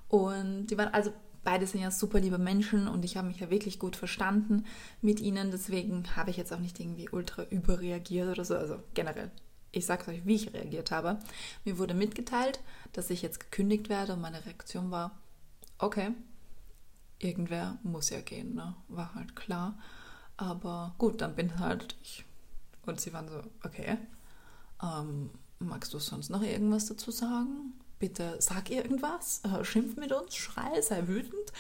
Und 0.09 0.67
die 0.69 0.79
waren 0.79 0.95
also 0.95 1.13
beide 1.45 1.67
sind 1.67 1.81
ja 1.81 1.91
super 1.91 2.21
liebe 2.21 2.39
Menschen 2.39 2.89
und 2.89 3.05
ich 3.05 3.17
habe 3.17 3.29
mich 3.29 3.41
ja 3.41 3.51
wirklich 3.51 3.79
gut 3.79 3.97
verstanden 3.97 4.65
mit 5.03 5.21
ihnen. 5.21 5.51
Deswegen 5.51 6.17
habe 6.17 6.31
ich 6.31 6.37
jetzt 6.37 6.53
auch 6.53 6.59
nicht 6.59 6.81
irgendwie 6.81 7.09
ultra 7.11 7.45
überreagiert 7.45 8.29
oder 8.29 8.45
so. 8.45 8.57
Also 8.57 8.79
generell, 8.95 9.31
ich 9.71 9.87
sage 9.87 10.11
euch, 10.11 10.27
wie 10.27 10.37
ich 10.37 10.53
reagiert 10.55 10.91
habe. 10.91 11.19
Mir 11.65 11.79
wurde 11.79 11.95
mitgeteilt, 11.95 12.61
dass 12.93 13.11
ich 13.11 13.23
jetzt 13.23 13.41
gekündigt 13.41 13.89
werde 13.89 14.15
und 14.15 14.21
meine 14.21 14.45
Reaktion 14.45 14.91
war, 14.91 15.13
okay, 15.79 16.13
irgendwer 17.19 17.79
muss 17.83 18.11
ja 18.11 18.21
gehen, 18.21 18.55
ne? 18.55 18.75
war 18.89 19.15
halt 19.15 19.37
klar. 19.37 19.79
Aber 20.37 20.95
gut, 20.99 21.21
dann 21.21 21.37
bin 21.37 21.59
halt 21.61 21.97
ich. 22.03 22.25
Und 22.87 23.01
sie 23.01 23.13
waren 23.13 23.29
so, 23.29 23.43
okay. 23.65 23.99
Ähm, 24.83 25.31
magst 25.59 25.95
du 25.95 25.99
sonst 25.99 26.31
noch 26.31 26.43
irgendwas 26.43 26.87
dazu 26.87 27.11
sagen? 27.11 27.73
Bitte 28.05 28.37
sag 28.39 28.71
irgendwas, 28.71 29.41
äh, 29.45 29.65
schimpf 29.65 29.97
mit 29.97 30.13
uns, 30.13 30.37
schrei, 30.37 30.79
sei 30.83 31.09
wütend. 31.09 31.55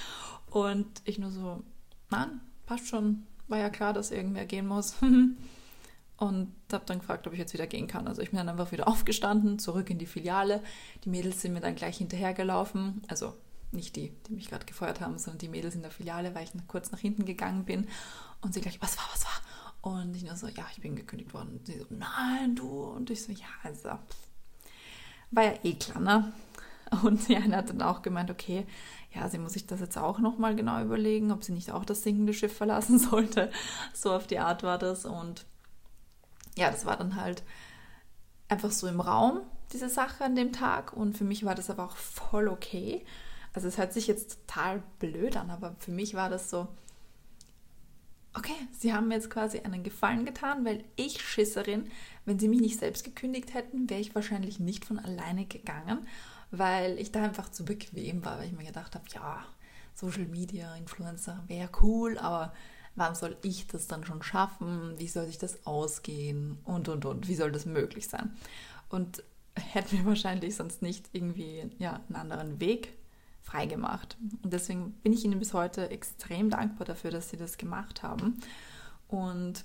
Und 0.50 0.86
ich 1.06 1.18
nur 1.18 1.30
so, 1.30 1.62
nein, 2.10 2.38
passt 2.66 2.86
schon, 2.86 3.26
war 3.48 3.56
ja 3.56 3.70
klar, 3.70 3.94
dass 3.94 4.10
irgendwer 4.10 4.44
gehen 4.44 4.66
muss. 4.66 4.94
und 6.18 6.52
habe 6.70 6.84
dann 6.84 6.98
gefragt, 6.98 7.26
ob 7.26 7.32
ich 7.32 7.38
jetzt 7.38 7.54
wieder 7.54 7.66
gehen 7.66 7.86
kann. 7.86 8.06
Also 8.06 8.20
ich 8.20 8.28
bin 8.28 8.36
dann 8.36 8.50
einfach 8.50 8.72
wieder 8.72 8.88
aufgestanden, 8.94 9.58
zurück 9.58 9.88
in 9.88 9.96
die 9.96 10.04
Filiale. 10.04 10.62
Die 11.06 11.08
Mädels 11.08 11.40
sind 11.40 11.54
mir 11.54 11.60
dann 11.60 11.76
gleich 11.76 11.96
hinterhergelaufen. 11.96 13.00
Also 13.08 13.32
nicht 13.72 13.96
die, 13.96 14.12
die 14.28 14.34
mich 14.34 14.50
gerade 14.50 14.66
gefeuert 14.66 15.00
haben, 15.00 15.16
sondern 15.16 15.38
die 15.38 15.48
Mädels 15.48 15.74
in 15.74 15.80
der 15.80 15.92
Filiale, 15.92 16.34
weil 16.34 16.44
ich 16.44 16.52
kurz 16.68 16.92
nach 16.92 17.00
hinten 17.00 17.24
gegangen 17.24 17.64
bin. 17.64 17.88
Und 18.42 18.52
sie 18.52 18.60
gleich, 18.60 18.82
was 18.82 18.98
war, 18.98 19.06
was 19.14 19.24
war? 19.24 19.92
Und 19.92 20.14
ich 20.14 20.24
nur 20.24 20.36
so, 20.36 20.48
ja, 20.48 20.66
ich 20.72 20.82
bin 20.82 20.94
gekündigt 20.94 21.32
worden. 21.32 21.56
Und 21.58 21.66
sie 21.66 21.78
so, 21.78 21.86
nein, 21.88 22.54
du. 22.54 22.68
Und 22.68 23.08
ich 23.08 23.22
so, 23.22 23.32
ja, 23.32 23.48
also, 23.62 23.98
war 25.34 25.44
ja 25.44 25.54
eh 25.62 25.74
klar, 25.74 26.00
ne? 26.00 26.32
Und 27.02 27.28
eine 27.30 27.56
hat 27.56 27.70
dann 27.70 27.82
auch 27.82 28.02
gemeint, 28.02 28.30
okay, 28.30 28.66
ja, 29.14 29.28
sie 29.28 29.38
muss 29.38 29.52
sich 29.52 29.66
das 29.66 29.80
jetzt 29.80 29.98
auch 29.98 30.18
nochmal 30.18 30.54
genau 30.54 30.82
überlegen, 30.82 31.30
ob 31.30 31.44
sie 31.44 31.52
nicht 31.52 31.70
auch 31.70 31.84
das 31.84 32.02
sinkende 32.02 32.32
Schiff 32.34 32.56
verlassen 32.56 32.98
sollte. 33.10 33.50
So 33.92 34.12
auf 34.12 34.26
die 34.26 34.38
Art 34.38 34.62
war 34.62 34.78
das. 34.78 35.04
Und 35.04 35.44
ja, 36.56 36.70
das 36.70 36.84
war 36.84 36.96
dann 36.96 37.16
halt 37.16 37.42
einfach 38.48 38.70
so 38.70 38.86
im 38.86 39.00
Raum, 39.00 39.40
diese 39.72 39.88
Sache 39.88 40.24
an 40.24 40.36
dem 40.36 40.52
Tag. 40.52 40.92
Und 40.92 41.16
für 41.16 41.24
mich 41.24 41.44
war 41.44 41.54
das 41.54 41.70
aber 41.70 41.84
auch 41.84 41.96
voll 41.96 42.48
okay. 42.48 43.04
Also 43.52 43.68
es 43.68 43.78
hört 43.78 43.92
sich 43.92 44.06
jetzt 44.08 44.46
total 44.46 44.82
blöd 44.98 45.36
an, 45.36 45.50
aber 45.50 45.76
für 45.78 45.92
mich 45.92 46.14
war 46.14 46.28
das 46.28 46.50
so, 46.50 46.66
okay, 48.34 48.56
sie 48.72 48.92
haben 48.92 49.08
mir 49.08 49.14
jetzt 49.14 49.30
quasi 49.30 49.60
einen 49.60 49.84
Gefallen 49.84 50.24
getan, 50.24 50.64
weil 50.64 50.84
ich 50.96 51.22
Schisserin, 51.22 51.90
wenn 52.24 52.38
sie 52.38 52.48
mich 52.48 52.60
nicht 52.60 52.78
selbst 52.78 53.04
gekündigt 53.04 53.54
hätten, 53.54 53.88
wäre 53.90 54.00
ich 54.00 54.14
wahrscheinlich 54.14 54.60
nicht 54.60 54.84
von 54.84 54.98
alleine 54.98 55.46
gegangen, 55.46 56.06
weil 56.50 56.98
ich 56.98 57.12
da 57.12 57.22
einfach 57.22 57.50
zu 57.50 57.64
bequem 57.64 58.24
war, 58.24 58.38
weil 58.38 58.46
ich 58.46 58.52
mir 58.52 58.64
gedacht 58.64 58.94
habe, 58.94 59.04
ja, 59.12 59.44
Social 59.94 60.26
Media, 60.26 60.74
Influencer 60.76 61.44
wäre 61.46 61.68
cool, 61.82 62.18
aber 62.18 62.52
wann 62.96 63.14
soll 63.14 63.36
ich 63.42 63.66
das 63.66 63.86
dann 63.86 64.04
schon 64.04 64.22
schaffen? 64.22 64.94
Wie 64.98 65.08
soll 65.08 65.26
sich 65.26 65.38
das 65.38 65.66
ausgehen? 65.66 66.58
Und, 66.64 66.88
und, 66.88 67.04
und. 67.04 67.28
Wie 67.28 67.34
soll 67.34 67.52
das 67.52 67.66
möglich 67.66 68.08
sein? 68.08 68.32
Und 68.88 69.22
hätten 69.56 69.98
wir 69.98 70.04
wahrscheinlich 70.04 70.56
sonst 70.56 70.82
nicht 70.82 71.08
irgendwie 71.12 71.70
ja, 71.78 72.00
einen 72.08 72.16
anderen 72.16 72.60
Weg 72.60 72.94
freigemacht. 73.40 74.16
Und 74.42 74.52
deswegen 74.52 74.92
bin 75.02 75.12
ich 75.12 75.24
Ihnen 75.24 75.38
bis 75.38 75.54
heute 75.54 75.90
extrem 75.90 76.50
dankbar 76.50 76.86
dafür, 76.86 77.10
dass 77.10 77.30
Sie 77.30 77.36
das 77.36 77.58
gemacht 77.58 78.02
haben. 78.02 78.40
Und 79.08 79.64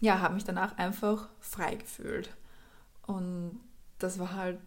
ja, 0.00 0.20
habe 0.20 0.34
mich 0.34 0.44
danach 0.44 0.76
einfach 0.78 1.28
frei 1.40 1.76
gefühlt. 1.76 2.30
Und 3.06 3.60
das 3.98 4.18
war 4.18 4.34
halt, 4.34 4.58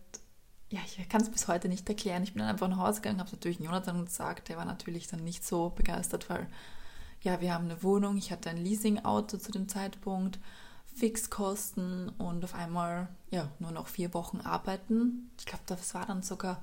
ja, 0.70 0.80
ich 0.86 1.08
kann 1.10 1.22
es 1.22 1.30
bis 1.30 1.48
heute 1.48 1.68
nicht 1.68 1.88
erklären. 1.90 2.24
Ich 2.24 2.34
bin 2.34 2.40
dann 2.40 2.50
einfach 2.50 2.68
nach 2.68 2.78
Hause 2.78 3.02
gegangen, 3.02 3.20
habe 3.20 3.28
es 3.28 3.34
natürlich 3.34 3.60
Jonathan 3.60 4.06
gesagt. 4.06 4.50
Der 4.50 4.58
war 4.58 4.66
natürlich 4.66 5.08
dann 5.08 5.24
nicht 5.24 5.46
so 5.46 5.70
begeistert, 5.70 6.30
weil 6.30 6.48
ja, 7.22 7.42
wir 7.42 7.54
haben 7.54 7.66
eine 7.66 7.84
Wohnung, 7.84 8.18
ich 8.18 8.32
hatte 8.32 8.50
ein 8.50 8.58
Leasing-Auto 8.58 9.38
zu 9.38 9.52
dem 9.52 9.68
Zeitpunkt, 9.68 10.40
Fixkosten 10.96 12.10
und 12.18 12.44
auf 12.44 12.56
einmal 12.56 13.10
ja 13.30 13.50
nur 13.60 13.72
noch 13.72 13.88
vier 13.88 14.14
Wochen 14.14 14.42
arbeiten. 14.42 15.30
Ich 15.38 15.46
glaube, 15.46 15.64
das 15.66 15.94
war 15.94 16.06
dann 16.06 16.24
sogar 16.24 16.62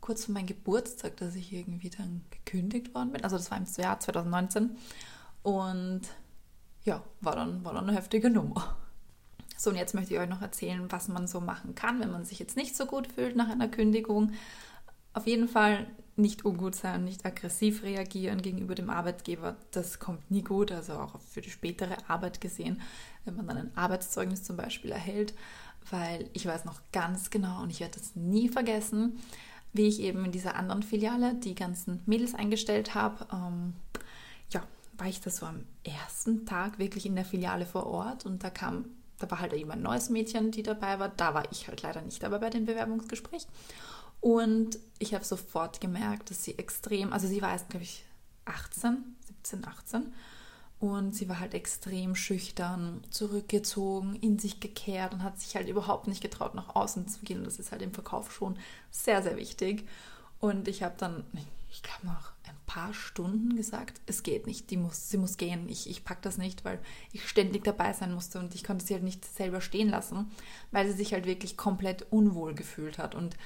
kurz 0.00 0.24
vor 0.24 0.34
meinem 0.34 0.46
Geburtstag, 0.46 1.16
dass 1.16 1.34
ich 1.34 1.52
irgendwie 1.52 1.90
dann 1.90 2.22
gekündigt 2.30 2.94
worden 2.94 3.12
bin. 3.12 3.24
Also 3.24 3.36
das 3.36 3.50
war 3.50 3.58
im 3.58 3.66
Jahr 3.76 3.98
2019. 3.98 4.76
Und 5.42 6.02
ja, 6.84 7.02
war 7.20 7.36
dann, 7.36 7.64
war 7.64 7.74
dann 7.74 7.88
eine 7.88 7.96
heftige 7.96 8.30
Nummer. 8.30 8.76
So, 9.56 9.70
und 9.70 9.76
jetzt 9.76 9.94
möchte 9.94 10.14
ich 10.14 10.20
euch 10.20 10.28
noch 10.28 10.42
erzählen, 10.42 10.90
was 10.90 11.08
man 11.08 11.28
so 11.28 11.40
machen 11.40 11.74
kann, 11.74 12.00
wenn 12.00 12.10
man 12.10 12.24
sich 12.24 12.38
jetzt 12.38 12.56
nicht 12.56 12.76
so 12.76 12.86
gut 12.86 13.06
fühlt 13.06 13.36
nach 13.36 13.48
einer 13.48 13.68
Kündigung. 13.68 14.32
Auf 15.12 15.26
jeden 15.26 15.46
Fall 15.46 15.86
nicht 16.16 16.44
ungut 16.44 16.74
sein, 16.74 17.04
nicht 17.04 17.24
aggressiv 17.24 17.82
reagieren 17.82 18.42
gegenüber 18.42 18.74
dem 18.74 18.90
Arbeitgeber. 18.90 19.56
Das 19.70 19.98
kommt 19.98 20.30
nie 20.30 20.42
gut, 20.42 20.72
also 20.72 20.94
auch 20.94 21.20
für 21.20 21.40
die 21.40 21.50
spätere 21.50 21.96
Arbeit 22.08 22.40
gesehen, 22.40 22.80
wenn 23.24 23.36
man 23.36 23.46
dann 23.46 23.56
ein 23.58 23.76
Arbeitszeugnis 23.76 24.42
zum 24.42 24.56
Beispiel 24.56 24.90
erhält, 24.90 25.34
weil 25.90 26.28
ich 26.32 26.46
weiß 26.46 26.64
noch 26.64 26.80
ganz 26.92 27.30
genau 27.30 27.62
und 27.62 27.70
ich 27.70 27.80
werde 27.80 27.98
das 27.98 28.16
nie 28.16 28.48
vergessen, 28.48 29.18
wie 29.72 29.86
ich 29.86 30.00
eben 30.00 30.24
in 30.24 30.32
dieser 30.32 30.56
anderen 30.56 30.82
Filiale 30.82 31.34
die 31.34 31.54
ganzen 31.54 32.02
Mädels 32.06 32.34
eingestellt 32.34 32.94
habe, 32.94 33.26
ähm, 33.32 33.74
ja, 34.50 34.62
war 34.92 35.08
ich 35.08 35.20
da 35.20 35.30
so 35.30 35.46
am 35.46 35.64
ersten 35.84 36.46
Tag 36.46 36.78
wirklich 36.78 37.06
in 37.06 37.16
der 37.16 37.24
Filiale 37.24 37.66
vor 37.66 37.86
Ort 37.86 38.26
und 38.26 38.44
da 38.44 38.50
kam, 38.50 38.84
da 39.18 39.30
war 39.30 39.40
halt 39.40 39.52
eben 39.52 39.70
ein 39.70 39.82
neues 39.82 40.10
Mädchen, 40.10 40.50
die 40.50 40.62
dabei 40.62 40.98
war. 40.98 41.08
Da 41.08 41.34
war 41.34 41.50
ich 41.50 41.68
halt 41.68 41.82
leider 41.82 42.02
nicht 42.02 42.22
dabei 42.22 42.38
bei 42.38 42.50
dem 42.50 42.66
Bewerbungsgespräch. 42.66 43.46
Und 44.20 44.78
ich 44.98 45.14
habe 45.14 45.24
sofort 45.24 45.80
gemerkt, 45.80 46.30
dass 46.30 46.44
sie 46.44 46.56
extrem, 46.58 47.12
also 47.12 47.26
sie 47.26 47.42
war 47.42 47.50
erst, 47.50 47.70
glaube 47.70 47.84
ich, 47.84 48.04
18, 48.44 49.16
17, 49.26 49.66
18 49.66 50.12
und 50.82 51.14
sie 51.14 51.28
war 51.28 51.38
halt 51.38 51.54
extrem 51.54 52.16
schüchtern, 52.16 53.02
zurückgezogen, 53.10 54.16
in 54.16 54.40
sich 54.40 54.58
gekehrt 54.58 55.14
und 55.14 55.22
hat 55.22 55.40
sich 55.40 55.54
halt 55.54 55.68
überhaupt 55.68 56.08
nicht 56.08 56.20
getraut, 56.20 56.54
nach 56.54 56.74
außen 56.74 57.06
zu 57.06 57.20
gehen. 57.20 57.38
Und 57.38 57.46
das 57.46 57.60
ist 57.60 57.70
halt 57.70 57.82
im 57.82 57.94
Verkauf 57.94 58.32
schon 58.32 58.58
sehr, 58.90 59.22
sehr 59.22 59.36
wichtig. 59.36 59.88
Und 60.40 60.66
ich 60.66 60.82
habe 60.82 60.94
dann, 60.98 61.24
ich 61.70 61.84
glaube, 61.84 62.08
ein 62.08 62.16
paar 62.72 62.94
Stunden 62.94 63.54
gesagt, 63.54 64.00
es 64.06 64.22
geht 64.22 64.46
nicht, 64.46 64.70
die 64.70 64.78
muss, 64.78 65.10
sie 65.10 65.18
muss 65.18 65.36
gehen. 65.36 65.68
Ich, 65.68 65.90
ich 65.90 66.04
packe 66.04 66.22
das 66.22 66.38
nicht, 66.38 66.64
weil 66.64 66.80
ich 67.12 67.28
ständig 67.28 67.64
dabei 67.64 67.92
sein 67.92 68.14
musste 68.14 68.38
und 68.38 68.54
ich 68.54 68.64
konnte 68.64 68.82
sie 68.82 68.94
halt 68.94 69.02
nicht 69.02 69.26
selber 69.26 69.60
stehen 69.60 69.90
lassen, 69.90 70.30
weil 70.70 70.86
sie 70.86 70.96
sich 70.96 71.12
halt 71.12 71.26
wirklich 71.26 71.58
komplett 71.58 72.06
unwohl 72.10 72.54
gefühlt 72.54 72.96
hat. 72.96 73.14
Und 73.14 73.36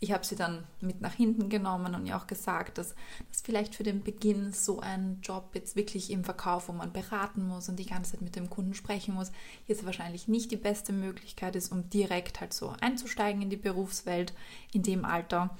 ich 0.00 0.10
habe 0.10 0.26
sie 0.26 0.34
dann 0.34 0.64
mit 0.80 1.00
nach 1.00 1.12
hinten 1.12 1.48
genommen 1.48 1.94
und 1.94 2.06
ihr 2.06 2.16
auch 2.16 2.26
gesagt, 2.26 2.76
dass 2.76 2.96
das 3.30 3.42
vielleicht 3.42 3.76
für 3.76 3.84
den 3.84 4.02
Beginn 4.02 4.52
so 4.52 4.80
ein 4.80 5.20
Job 5.22 5.50
jetzt 5.54 5.76
wirklich 5.76 6.10
im 6.10 6.24
Verkauf, 6.24 6.66
wo 6.66 6.72
man 6.72 6.92
beraten 6.92 7.46
muss 7.46 7.68
und 7.68 7.78
die 7.78 7.86
ganze 7.86 8.12
Zeit 8.12 8.22
mit 8.22 8.34
dem 8.34 8.50
Kunden 8.50 8.74
sprechen 8.74 9.14
muss, 9.14 9.30
jetzt 9.68 9.86
wahrscheinlich 9.86 10.26
nicht 10.26 10.50
die 10.50 10.56
beste 10.56 10.92
Möglichkeit 10.92 11.54
ist, 11.54 11.70
um 11.70 11.88
direkt 11.88 12.40
halt 12.40 12.52
so 12.52 12.74
einzusteigen 12.80 13.42
in 13.42 13.50
die 13.50 13.56
Berufswelt 13.56 14.34
in 14.72 14.82
dem 14.82 15.04
Alter. 15.04 15.56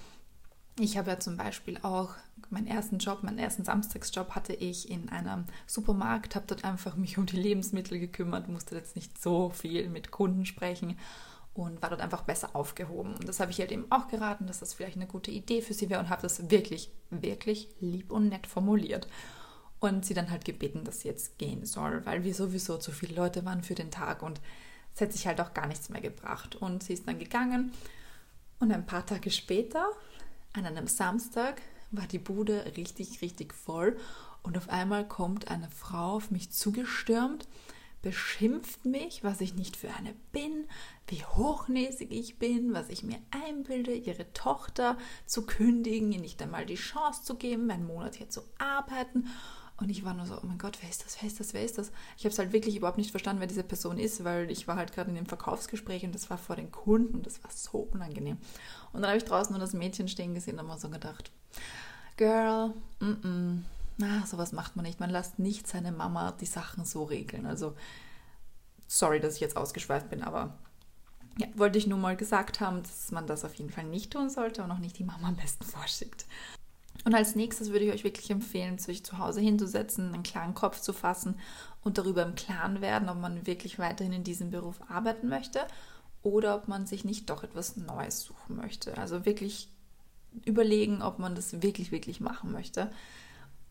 Ich 0.79 0.97
habe 0.97 1.11
ja 1.11 1.21
zum 1.21 1.37
Beispiel 1.37 1.79
auch 1.83 2.15
meinen 2.49 2.67
ersten 2.67 2.99
Job, 2.99 3.23
meinen 3.23 3.39
ersten 3.39 3.65
Samstagsjob 3.65 4.31
hatte 4.31 4.55
ich 4.55 4.91
in 4.91 5.11
einem 5.11 5.45
Supermarkt, 5.67 6.35
habe 6.35 6.47
dort 6.47 6.65
einfach 6.65 6.97
mich 6.97 7.19
um 7.19 7.27
die 7.27 7.37
Lebensmittel 7.37 7.99
gekümmert, 7.99 8.49
musste 8.49 8.75
jetzt 8.75 8.97
nicht 8.97 9.21
so 9.21 9.51
viel 9.51 9.89
mit 9.91 10.11
Kunden 10.11 10.47
sprechen 10.47 10.99
und 11.55 11.83
war 11.83 11.91
dort 11.91 12.01
einfach 12.01 12.23
besser 12.23 12.57
aufgehoben. 12.57 13.15
Und 13.15 13.29
das 13.29 13.41
habe 13.41 13.51
ich 13.51 13.59
halt 13.59 13.73
eben 13.73 13.91
auch 13.91 14.09
geraten, 14.09 14.47
dass 14.47 14.61
das 14.61 14.73
vielleicht 14.73 14.97
eine 14.97 15.07
gute 15.07 15.31
Idee 15.31 15.61
für 15.61 15.75
sie 15.75 15.91
wäre 15.91 16.01
und 16.01 16.09
habe 16.09 16.23
das 16.23 16.51
wirklich, 16.51 16.91
wirklich 17.11 17.69
lieb 17.81 18.11
und 18.11 18.31
nett 18.31 18.47
formuliert. 18.47 19.09
Und 19.79 20.07
sie 20.07 20.15
dann 20.15 20.31
halt 20.31 20.45
gebeten, 20.45 20.85
dass 20.85 21.01
sie 21.01 21.09
jetzt 21.09 21.39
gehen 21.39 21.67
soll, 21.67 22.07
weil 22.07 22.25
wir 22.25 22.35
sowieso 22.35 22.79
zu 22.79 22.93
viele 22.93 23.15
Leute 23.15 23.45
waren 23.45 23.63
für 23.63 23.75
den 23.75 23.91
Tag 23.91 24.23
und 24.23 24.41
es 24.95 25.01
hätte 25.01 25.13
sich 25.13 25.27
halt 25.27 25.41
auch 25.41 25.55
gar 25.55 25.67
nichts 25.67 25.91
mehr 25.91 26.01
gebracht. 26.01 26.57
Und 26.57 26.83
sie 26.83 26.95
ist 26.95 27.07
dann 27.07 27.19
gegangen 27.19 27.73
und 28.59 28.73
ein 28.73 28.87
paar 28.87 29.05
Tage 29.05 29.31
später, 29.31 29.85
an 30.53 30.67
einem 30.67 30.87
Samstag, 30.87 31.61
war 31.91 32.07
die 32.07 32.19
Bude 32.19 32.65
richtig, 32.77 33.23
richtig 33.23 33.55
voll 33.55 33.97
und 34.43 34.57
auf 34.57 34.69
einmal 34.69 35.07
kommt 35.07 35.49
eine 35.49 35.69
Frau 35.71 36.17
auf 36.17 36.31
mich 36.31 36.51
zugestürmt 36.51 37.47
beschimpft 38.03 38.85
mich, 38.85 39.23
was 39.23 39.41
ich 39.41 39.55
nicht 39.55 39.77
für 39.77 39.95
eine 39.95 40.15
bin, 40.33 40.67
wie 41.07 41.25
hochnäsig 41.25 42.11
ich 42.11 42.39
bin, 42.39 42.75
was 42.75 42.89
ich 42.89 43.05
mir 43.05 43.19
einbilde, 43.31 43.95
ihre 43.95 44.31
Tochter 44.33 44.99
zu 45.25 45.47
kündigen, 45.47 46.13
ihr 46.13 46.21
nicht 46.21 46.43
einmal 46.43 46.67
die 46.67 46.75
Chance 46.75 47.23
zu 47.23 47.37
geben, 47.37 47.71
einen 47.71 47.87
Monat 47.87 48.17
hier 48.17 48.29
zu 48.29 48.43
arbeiten. 48.59 49.29
Und 49.83 49.91
ich 49.91 50.05
war 50.05 50.15
nur 50.15 50.27
so, 50.27 50.37
oh 50.37 50.47
mein 50.47 50.59
Gott, 50.59 50.79
wer 50.81 50.89
ist 50.89 51.05
das, 51.05 51.21
wer 51.21 51.27
ist 51.27 51.41
das, 51.41 51.55
wer 51.55 51.65
ist 51.65 51.77
das? 51.79 51.91
Ich 52.17 52.25
habe 52.25 52.33
es 52.33 52.39
halt 52.39 52.53
wirklich 52.53 52.77
überhaupt 52.77 52.99
nicht 52.99 53.11
verstanden, 53.11 53.41
wer 53.41 53.49
diese 53.49 53.65
Person 53.65 53.99
ist, 53.99 54.23
weil 54.25 54.51
ich 54.51 54.69
war 54.69 54.77
halt 54.77 54.93
gerade 54.93 55.11
in 55.11 55.17
dem 55.17 55.27
Verkaufsgespräch 55.27 56.05
und 56.05 56.15
das 56.15 56.31
war 56.31 56.39
vor 56.39 56.57
den 56.57 56.71
Kunden 56.71 57.15
und 57.17 57.27
das 57.27 57.43
war 57.43 57.51
so 57.51 57.79
unangenehm. 57.93 58.39
Und 58.93 59.03
dann 59.03 59.11
habe 59.11 59.19
ich 59.19 59.25
draußen 59.25 59.53
nur 59.53 59.61
das 59.61 59.73
Mädchen 59.73 60.09
stehen 60.09 60.35
gesehen 60.35 60.59
und 60.59 60.69
habe 60.69 60.81
so 60.81 60.89
gedacht, 60.89 61.33
Girl, 62.17 62.73
mm, 63.01 63.05
-mm 63.05 63.59
na, 63.99 64.27
sowas 64.27 64.53
macht 64.53 64.77
man 64.77 64.85
nicht. 64.85 65.01
Man 65.01 65.11
lässt 65.11 65.39
nicht 65.39 65.67
seine 65.67 65.93
Mama 65.93 66.33
die 66.33 66.47
Sachen 66.47 66.85
so 66.85 67.05
regeln. 67.05 67.47
Also, 67.47 67.77
sorry, 68.87 69.21
dass 69.21 69.35
ich 69.35 69.41
jetzt 69.41 69.57
ausgeschweift 69.57 70.11
bin, 70.11 70.23
aber 70.23 70.59
ja, 71.39 71.47
wollte 71.55 71.79
ich 71.79 71.87
nur 71.87 71.99
mal 71.99 72.17
gesagt 72.17 72.61
haben, 72.61 72.83
dass 72.83 73.11
man 73.11 73.27
das 73.27 73.45
auf 73.45 73.55
jeden 73.55 73.71
Fall 73.71 73.85
nicht 73.85 74.13
tun 74.13 74.29
sollte 74.29 74.63
und 74.63 74.71
auch 74.71 74.79
nicht 74.79 74.99
die 74.99 75.05
Mama 75.05 75.29
am 75.29 75.37
besten 75.37 75.65
vorschickt. 75.65 76.27
Und 77.05 77.15
als 77.15 77.35
nächstes 77.35 77.71
würde 77.71 77.85
ich 77.85 77.93
euch 77.93 78.05
wirklich 78.05 78.31
empfehlen, 78.31 78.79
sich 78.79 79.05
zu 79.05 79.19
Hause 79.19 79.41
hinzusetzen, 79.41 80.15
einen 80.15 80.23
klaren 80.23 80.55
Kopf 80.55 80.81
zu 80.81 80.93
fassen 80.93 81.39
und 81.83 81.99
darüber 81.99 82.23
im 82.23 82.35
Klaren 82.35 82.81
werden, 82.81 83.09
ob 83.09 83.19
man 83.19 83.47
wirklich 83.47 83.79
weiterhin 83.79 84.13
in 84.13 84.25
diesem 84.25 84.51
Beruf 84.51 84.81
arbeiten 84.89 85.29
möchte 85.29 85.67
oder 86.23 86.55
ob 86.55 86.69
man 86.69 86.87
sich 86.87 87.05
nicht 87.05 87.29
doch 87.29 87.43
etwas 87.43 87.77
Neues 87.77 88.23
suchen 88.23 88.57
möchte. 88.57 88.97
Also 88.99 89.25
wirklich 89.27 89.69
überlegen, 90.45 91.03
ob 91.03 91.19
man 91.19 91.35
das 91.35 91.61
wirklich, 91.63 91.91
wirklich 91.91 92.21
machen 92.21 92.53
möchte 92.53 92.91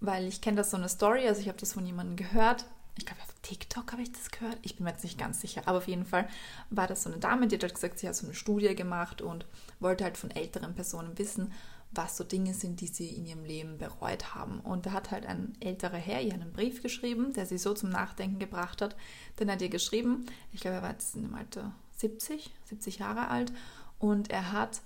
weil 0.02 0.28
ich 0.28 0.42
kenne 0.42 0.58
das 0.58 0.72
so 0.72 0.78
eine 0.78 0.90
Story, 0.90 1.28
also 1.28 1.40
ich 1.40 1.48
habe 1.48 1.60
das 1.60 1.74
von 1.74 1.86
jemandem 1.86 2.18
gehört, 2.18 2.66
ich 2.98 3.06
glaube, 3.06 3.22
auf 3.22 3.34
TikTok 3.42 3.94
habe 3.94 4.02
ich 4.02 4.12
das 4.12 4.32
gehört. 4.32 4.58
Ich 4.64 4.76
bin 4.76 4.84
mir 4.84 4.92
jetzt 4.92 5.06
nicht 5.06 5.18
ganz 5.18 5.40
sicher. 5.40 5.62
Aber 5.66 5.78
auf 5.78 5.88
jeden 5.88 6.06
Fall 6.06 6.28
war 6.70 6.88
das 6.88 7.04
so 7.04 7.10
eine 7.10 7.20
Dame, 7.20 7.48
die 7.48 7.56
hat 7.56 7.64
halt 7.64 7.74
gesagt, 7.74 8.00
sie 8.00 8.08
hat 8.08 8.16
so 8.16 8.26
eine 8.26 8.36
Studie 8.36 8.76
gemacht 8.76 9.22
und 9.22 9.46
wollte 9.80 10.04
halt 10.04 10.18
von 10.18 10.30
älteren 10.30 10.76
Personen 10.76 11.18
wissen, 11.18 11.54
was 11.94 12.18
so 12.18 12.24
Dinge 12.24 12.54
sind, 12.54 12.80
die 12.82 12.88
sie 12.88 13.10
in 13.10 13.26
ihrem 13.26 13.44
Leben 13.44 13.78
bereut 13.78 14.34
haben. 14.34 14.60
Und 14.62 14.86
da 14.86 14.92
hat 14.94 15.12
halt 15.12 15.26
ein 15.26 15.54
älterer 15.60 15.98
Herr 15.98 16.22
ihr 16.22 16.34
einen 16.34 16.54
Brief 16.54 16.82
geschrieben, 16.82 17.34
der 17.34 17.46
sie 17.46 17.58
so 17.58 17.74
zum 17.74 17.90
Nachdenken 17.90 18.40
gebracht 18.40 18.82
hat. 18.82 18.96
Dann 19.38 19.52
hat 19.52 19.62
ihr 19.62 19.70
geschrieben, 19.70 20.26
ich 20.54 20.62
glaube, 20.62 20.78
er 20.78 20.84
war 20.84 20.92
jetzt 20.92 21.16
im 21.16 21.34
Alter 21.36 21.74
70, 21.98 22.50
70 22.66 23.00
Jahre 23.00 23.28
alt. 23.28 23.52
Und 24.00 24.32
er 24.32 24.52
hat 24.52 24.82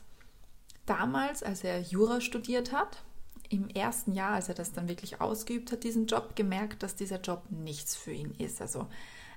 damals, 0.85 1.43
als 1.43 1.63
er 1.63 1.79
Jura 1.79 2.21
studiert 2.21 2.71
hat, 2.71 3.03
im 3.49 3.69
ersten 3.69 4.13
Jahr, 4.13 4.33
als 4.33 4.49
er 4.49 4.55
das 4.55 4.73
dann 4.73 4.87
wirklich 4.87 5.21
ausgeübt 5.21 5.71
hat, 5.71 5.83
diesen 5.83 6.07
Job, 6.07 6.35
gemerkt, 6.35 6.81
dass 6.81 6.95
dieser 6.95 7.21
Job 7.21 7.43
nichts 7.49 7.95
für 7.95 8.11
ihn 8.11 8.33
ist. 8.39 8.61
Also 8.61 8.87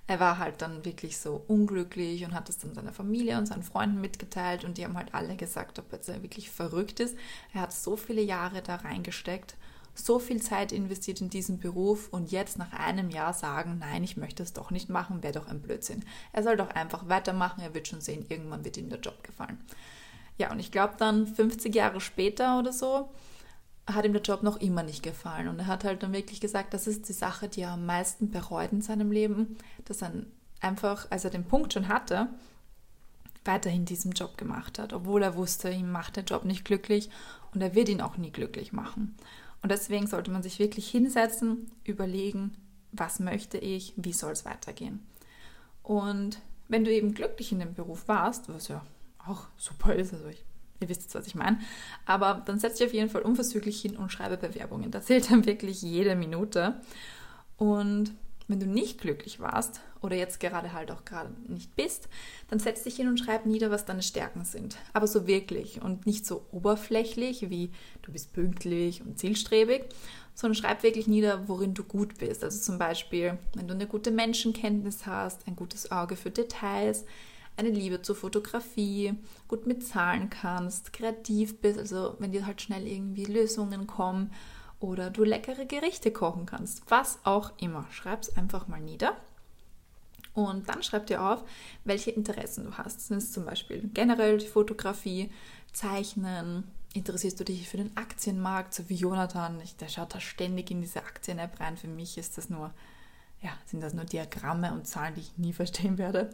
er 0.08 0.20
war 0.20 0.38
halt 0.38 0.62
dann 0.62 0.86
wirklich 0.86 1.18
so 1.18 1.44
unglücklich 1.46 2.24
und 2.24 2.34
hat 2.34 2.48
es 2.48 2.56
dann 2.56 2.74
seiner 2.74 2.94
Familie 2.94 3.36
und 3.36 3.46
seinen 3.46 3.62
Freunden 3.62 4.00
mitgeteilt 4.00 4.64
und 4.64 4.78
die 4.78 4.84
haben 4.84 4.96
halt 4.96 5.14
alle 5.14 5.36
gesagt, 5.36 5.78
ob 5.78 5.92
er 5.92 6.22
wirklich 6.22 6.50
verrückt 6.50 6.98
ist. 6.98 7.14
Er 7.52 7.60
hat 7.60 7.74
so 7.74 7.94
viele 7.94 8.22
Jahre 8.22 8.62
da 8.62 8.76
reingesteckt, 8.76 9.54
so 9.94 10.18
viel 10.18 10.40
Zeit 10.40 10.72
investiert 10.72 11.20
in 11.20 11.28
diesen 11.28 11.58
Beruf 11.58 12.08
und 12.10 12.32
jetzt 12.32 12.56
nach 12.56 12.72
einem 12.72 13.10
Jahr 13.10 13.34
sagen, 13.34 13.76
nein, 13.80 14.02
ich 14.02 14.16
möchte 14.16 14.42
es 14.42 14.54
doch 14.54 14.70
nicht 14.70 14.88
machen, 14.88 15.22
wäre 15.22 15.34
doch 15.34 15.46
ein 15.46 15.60
Blödsinn. 15.60 16.02
Er 16.32 16.42
soll 16.42 16.56
doch 16.56 16.70
einfach 16.70 17.10
weitermachen, 17.10 17.60
er 17.60 17.74
wird 17.74 17.86
schon 17.86 18.00
sehen, 18.00 18.24
irgendwann 18.30 18.64
wird 18.64 18.78
ihm 18.78 18.88
der 18.88 19.00
Job 19.00 19.22
gefallen. 19.22 19.58
Ja, 20.38 20.50
und 20.50 20.58
ich 20.58 20.72
glaube 20.72 20.94
dann 20.96 21.26
50 21.26 21.74
Jahre 21.74 22.00
später 22.00 22.58
oder 22.58 22.72
so, 22.72 23.10
hat 23.94 24.04
ihm 24.04 24.12
der 24.12 24.22
Job 24.22 24.42
noch 24.42 24.58
immer 24.58 24.82
nicht 24.82 25.02
gefallen. 25.02 25.48
Und 25.48 25.58
er 25.60 25.66
hat 25.66 25.84
halt 25.84 26.02
dann 26.02 26.12
wirklich 26.12 26.40
gesagt, 26.40 26.74
das 26.74 26.86
ist 26.86 27.08
die 27.08 27.14
Sache, 27.14 27.48
die 27.48 27.62
er 27.62 27.72
am 27.72 27.86
meisten 27.86 28.30
bereut 28.30 28.72
in 28.72 28.82
seinem 28.82 29.10
Leben, 29.10 29.56
dass 29.84 30.02
er 30.02 30.12
einfach, 30.60 31.06
als 31.10 31.24
er 31.24 31.30
den 31.30 31.44
Punkt 31.44 31.72
schon 31.72 31.88
hatte, 31.88 32.28
weiterhin 33.44 33.84
diesen 33.84 34.12
Job 34.12 34.36
gemacht 34.36 34.78
hat, 34.78 34.92
obwohl 34.92 35.22
er 35.22 35.36
wusste, 35.36 35.70
ihm 35.70 35.90
macht 35.90 36.16
der 36.16 36.24
Job 36.24 36.44
nicht 36.44 36.64
glücklich 36.64 37.08
und 37.54 37.62
er 37.62 37.74
wird 37.74 37.88
ihn 37.88 38.02
auch 38.02 38.18
nie 38.18 38.30
glücklich 38.30 38.72
machen. 38.72 39.16
Und 39.62 39.72
deswegen 39.72 40.06
sollte 40.06 40.30
man 40.30 40.42
sich 40.42 40.58
wirklich 40.58 40.88
hinsetzen, 40.88 41.70
überlegen, 41.84 42.54
was 42.92 43.20
möchte 43.20 43.58
ich, 43.58 43.94
wie 43.96 44.12
soll 44.12 44.32
es 44.32 44.44
weitergehen. 44.44 45.00
Und 45.82 46.40
wenn 46.68 46.84
du 46.84 46.92
eben 46.92 47.14
glücklich 47.14 47.50
in 47.52 47.58
dem 47.60 47.74
Beruf 47.74 48.06
warst, 48.06 48.48
was 48.48 48.68
ja 48.68 48.84
auch 49.26 49.46
super 49.56 49.94
ist, 49.94 50.12
also 50.12 50.28
ich 50.28 50.44
Ihr 50.80 50.88
wisst 50.88 51.02
jetzt, 51.02 51.14
was 51.14 51.26
ich 51.26 51.34
meine. 51.34 51.58
Aber 52.06 52.42
dann 52.46 52.58
setze 52.58 52.82
ich 52.82 52.88
auf 52.88 52.94
jeden 52.94 53.10
Fall 53.10 53.22
unverzüglich 53.22 53.80
hin 53.80 53.96
und 53.96 54.12
schreibe 54.12 54.36
Bewerbungen. 54.36 54.90
Da 54.90 55.02
zählt 55.02 55.30
dann 55.30 55.46
wirklich 55.46 55.82
jede 55.82 56.14
Minute. 56.14 56.80
Und 57.56 58.12
wenn 58.48 58.60
du 58.60 58.66
nicht 58.66 59.00
glücklich 59.00 59.40
warst 59.40 59.80
oder 60.00 60.16
jetzt 60.16 60.40
gerade 60.40 60.72
halt 60.72 60.90
auch 60.90 61.04
gerade 61.04 61.30
nicht 61.48 61.76
bist, 61.76 62.08
dann 62.48 62.58
setz 62.58 62.82
dich 62.82 62.96
hin 62.96 63.06
und 63.06 63.18
schreib 63.18 63.44
nieder, 63.44 63.70
was 63.70 63.84
deine 63.84 64.02
Stärken 64.02 64.44
sind. 64.44 64.78
Aber 64.94 65.06
so 65.06 65.26
wirklich 65.26 65.82
und 65.82 66.06
nicht 66.06 66.24
so 66.24 66.46
oberflächlich 66.50 67.50
wie 67.50 67.70
du 68.02 68.12
bist 68.12 68.32
pünktlich 68.32 69.02
und 69.02 69.18
zielstrebig, 69.18 69.84
sondern 70.34 70.54
schreib 70.54 70.82
wirklich 70.82 71.08
nieder, 71.08 71.46
worin 71.48 71.74
du 71.74 71.84
gut 71.84 72.16
bist. 72.18 72.42
Also 72.42 72.58
zum 72.60 72.78
Beispiel, 72.78 73.38
wenn 73.54 73.68
du 73.68 73.74
eine 73.74 73.86
gute 73.86 74.10
Menschenkenntnis 74.10 75.04
hast, 75.04 75.46
ein 75.46 75.56
gutes 75.56 75.92
Auge 75.92 76.16
für 76.16 76.30
Details, 76.30 77.04
eine 77.58 77.70
Liebe 77.70 78.02
zur 78.02 78.16
Fotografie, 78.16 79.14
gut 79.48 79.66
mit 79.66 79.86
Zahlen 79.86 80.30
kannst, 80.30 80.92
kreativ 80.92 81.60
bist, 81.60 81.78
also 81.78 82.16
wenn 82.18 82.32
dir 82.32 82.46
halt 82.46 82.62
schnell 82.62 82.86
irgendwie 82.86 83.24
Lösungen 83.24 83.86
kommen 83.86 84.32
oder 84.80 85.10
du 85.10 85.24
leckere 85.24 85.66
Gerichte 85.66 86.12
kochen 86.12 86.46
kannst, 86.46 86.82
was 86.88 87.18
auch 87.24 87.52
immer. 87.58 87.86
Schreib 87.90 88.22
es 88.22 88.36
einfach 88.36 88.68
mal 88.68 88.80
nieder. 88.80 89.16
Und 90.34 90.68
dann 90.68 90.84
schreib 90.84 91.06
dir 91.06 91.22
auf, 91.24 91.42
welche 91.84 92.12
Interessen 92.12 92.64
du 92.64 92.78
hast. 92.78 93.00
Sind 93.00 93.18
es 93.18 93.32
zum 93.32 93.44
Beispiel 93.44 93.90
generell 93.92 94.38
die 94.38 94.46
Fotografie, 94.46 95.30
Zeichnen, 95.72 96.64
interessierst 96.94 97.40
du 97.40 97.44
dich 97.44 97.68
für 97.68 97.76
den 97.76 97.96
Aktienmarkt, 97.96 98.72
so 98.72 98.88
wie 98.88 98.94
Jonathan, 98.94 99.60
der 99.80 99.88
schaut 99.88 100.14
da 100.14 100.20
ständig 100.20 100.70
in 100.70 100.80
diese 100.80 101.00
Aktien-App 101.00 101.58
rein. 101.58 101.76
Für 101.76 101.88
mich 101.88 102.18
ist 102.18 102.38
das 102.38 102.50
nur, 102.50 102.72
ja, 103.42 103.50
sind 103.66 103.82
das 103.82 103.94
nur 103.94 104.04
Diagramme 104.04 104.72
und 104.72 104.86
Zahlen, 104.86 105.14
die 105.14 105.20
ich 105.20 105.38
nie 105.38 105.52
verstehen 105.52 105.98
werde. 105.98 106.30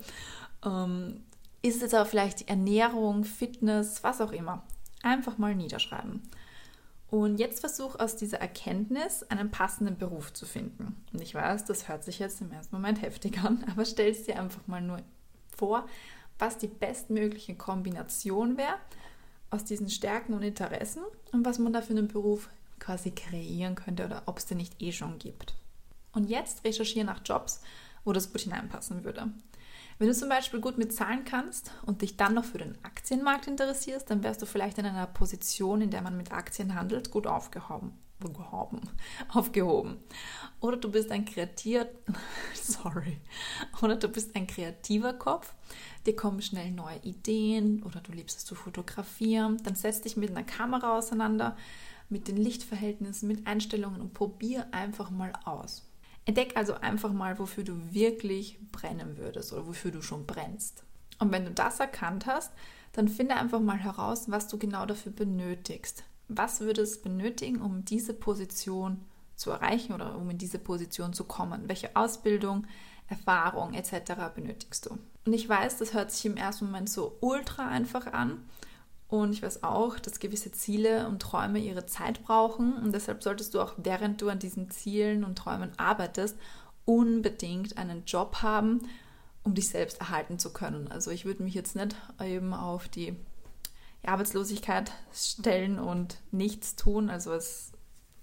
Ähm, 0.65 1.21
ist 1.63 1.83
es 1.83 1.95
aber 1.95 2.07
vielleicht 2.07 2.49
Ernährung, 2.49 3.25
Fitness, 3.25 4.03
was 4.03 4.21
auch 4.21 4.33
immer. 4.33 4.63
Einfach 5.03 5.39
mal 5.39 5.55
niederschreiben. 5.55 6.23
Und 7.11 7.39
jetzt 7.39 7.61
versuch 7.61 7.99
aus 7.99 8.17
dieser 8.17 8.41
Erkenntnis 8.41 9.23
einen 9.25 9.51
passenden 9.51 9.97
Beruf 9.97 10.33
zu 10.33 10.47
finden. 10.47 10.97
Und 11.13 11.21
ich 11.21 11.35
weiß, 11.35 11.65
das 11.65 11.89
hört 11.89 12.03
sich 12.03 12.19
jetzt 12.19 12.41
im 12.41 12.51
ersten 12.51 12.75
Moment 12.75 13.03
heftig 13.03 13.39
an, 13.39 13.65
aber 13.71 13.85
stell 13.85 14.11
es 14.11 14.25
dir 14.25 14.39
einfach 14.41 14.67
mal 14.67 14.81
nur 14.81 14.99
vor, 15.57 15.87
was 16.39 16.59
die 16.59 16.67
bestmögliche 16.67 17.55
Kombination 17.55 18.57
wäre 18.57 18.75
aus 19.51 19.65
diesen 19.65 19.89
Stärken 19.89 20.35
und 20.35 20.43
Interessen 20.43 21.03
und 21.33 21.47
was 21.47 21.59
man 21.59 21.73
da 21.73 21.81
für 21.81 21.93
einen 21.93 22.09
Beruf 22.09 22.49
quasi 22.81 23.13
kreieren 23.13 23.77
könnte 23.77 24.05
oder 24.05 24.23
ob 24.27 24.39
es 24.39 24.47
den 24.47 24.57
nicht 24.57 24.83
eh 24.83 24.91
schon 24.91 25.19
gibt. 25.19 25.55
Und 26.15 26.29
jetzt 26.29 26.65
recherchiere 26.65 27.07
nach 27.07 27.21
Jobs, 27.25 27.61
wo 28.05 28.13
das 28.13 28.33
gut 28.33 28.43
hineinpassen 28.43 29.05
würde. 29.05 29.31
Wenn 29.99 30.09
du 30.09 30.15
zum 30.15 30.29
Beispiel 30.29 30.61
gut 30.61 30.77
mit 30.77 30.93
Zahlen 30.93 31.25
kannst 31.25 31.71
und 31.87 32.03
dich 32.03 32.17
dann 32.17 32.35
noch 32.35 32.45
für 32.45 32.59
den 32.59 32.77
Aktienmarkt 32.85 33.47
interessierst, 33.47 34.11
dann 34.11 34.25
wärst 34.25 34.43
du 34.43 34.47
vielleicht 34.47 34.79
in 34.79 34.87
einer 34.87 35.07
Position, 35.07 35.81
in 35.83 35.91
der 35.91 36.03
man 36.03 36.17
mit 36.17 36.33
Aktien 36.33 36.75
handelt, 36.75 37.11
gut 37.11 37.27
aufgehoben. 37.27 37.93
aufgehoben. 39.29 39.99
Oder 40.61 40.79
du 40.79 40.91
bist 40.91 41.11
ein 41.11 41.25
kreativer, 41.25 41.87
sorry, 42.55 43.19
oder 43.83 43.97
du 43.97 44.09
bist 44.09 44.35
ein 44.35 44.47
kreativer 44.47 45.13
Kopf, 45.13 45.55
dir 46.07 46.17
kommen 46.17 46.41
schnell 46.41 46.71
neue 46.71 46.99
Ideen 46.99 47.83
oder 47.83 48.01
du 48.01 48.13
liebst 48.13 48.39
es 48.39 48.45
zu 48.45 48.55
fotografieren, 48.55 49.59
dann 49.63 49.75
setz 49.75 50.01
dich 50.01 50.17
mit 50.17 50.31
einer 50.31 50.45
Kamera 50.45 50.97
auseinander, 50.97 51.57
mit 52.09 52.29
den 52.29 52.37
Lichtverhältnissen, 52.37 53.29
mit 53.29 53.47
Einstellungen 53.47 54.01
und 54.01 54.15
probier 54.15 54.69
einfach 54.73 55.11
mal 55.11 55.33
aus. 55.45 55.87
Entdeck 56.27 56.57
also 56.57 56.75
einfach 56.75 57.13
mal, 57.13 57.39
wofür 57.39 57.65
du 57.65 57.93
wirklich 57.93 58.59
brennen 58.73 59.19
würdest 59.19 59.53
oder 59.53 59.67
wofür 59.67 59.91
du 59.91 60.03
schon 60.03 60.27
brennst. 60.27 60.85
Und 61.19 61.33
wenn 61.33 61.45
du 61.45 61.51
das 61.51 61.81
erkannt 61.81 62.27
hast, 62.27 62.53
dann 62.93 63.09
finde 63.09 63.37
einfach 63.37 63.61
mal 63.61 63.77
heraus, 63.77 64.31
was 64.31 64.49
du 64.49 64.59
genau 64.59 64.87
dafür 64.87 65.13
benötigst. 65.13 66.05
Was 66.29 66.61
würde 66.61 66.83
es 66.83 67.03
benötigen, 67.03 67.61
um 67.61 67.85
diese 67.85 68.15
Position 68.15 69.05
zu 69.37 69.51
erreichen 69.51 69.93
oder 69.93 70.17
um 70.17 70.31
in 70.31 70.39
diese 70.39 70.59
Position 70.59 71.13
zu 71.13 71.25
kommen? 71.25 71.69
Welche 71.69 71.95
Ausbildung, 71.97 72.67
Erfahrung 73.09 73.75
etc. 73.75 74.13
benötigst 74.35 74.87
du? 74.87 74.99
Und 75.27 75.33
ich 75.33 75.49
weiß, 75.49 75.79
das 75.79 75.93
hört 75.93 76.13
sich 76.13 76.25
im 76.27 76.37
ersten 76.37 76.67
Moment 76.67 76.89
so 76.89 77.17
ultra 77.21 77.69
einfach 77.69 78.07
an, 78.13 78.43
und 79.09 79.33
ich 79.33 79.43
weiß 79.43 79.63
auch, 79.63 79.99
dass 79.99 80.19
gewisse 80.19 80.51
Ziele 80.53 81.07
und 81.07 81.21
Träume 81.21 81.59
ihre 81.59 81.87
Zeit 81.87 82.23
brauchen. 82.23 82.75
Und 82.75 82.93
deshalb 82.93 83.23
solltest 83.23 83.55
du 83.55 83.61
auch, 83.61 83.75
während 83.77 84.21
du 84.21 84.29
an 84.29 84.39
diesen 84.39 84.71
Zielen 84.71 85.25
und 85.25 85.37
Träumen 85.37 85.73
arbeitest, 85.77 86.37
unbedingt 86.85 87.79
einen 87.79 88.05
Job 88.07 88.37
haben, 88.43 88.89
um 89.43 89.55
dich 89.55 89.69
selbst 89.69 90.01
erhalten 90.01 90.39
zu 90.39 90.53
können. 90.53 90.89
Also 90.91 91.11
ich 91.11 91.25
würde 91.25 91.43
mich 91.43 91.55
jetzt 91.55 91.77
nicht 91.77 91.95
eben 92.23 92.55
auf 92.55 92.89
die 92.89 93.15
Arbeitslosigkeit 94.05 94.91
stellen 95.13 95.79
und 95.79 96.19
nichts 96.31 96.77
tun. 96.77 97.11
Also 97.11 97.33
es 97.35 97.73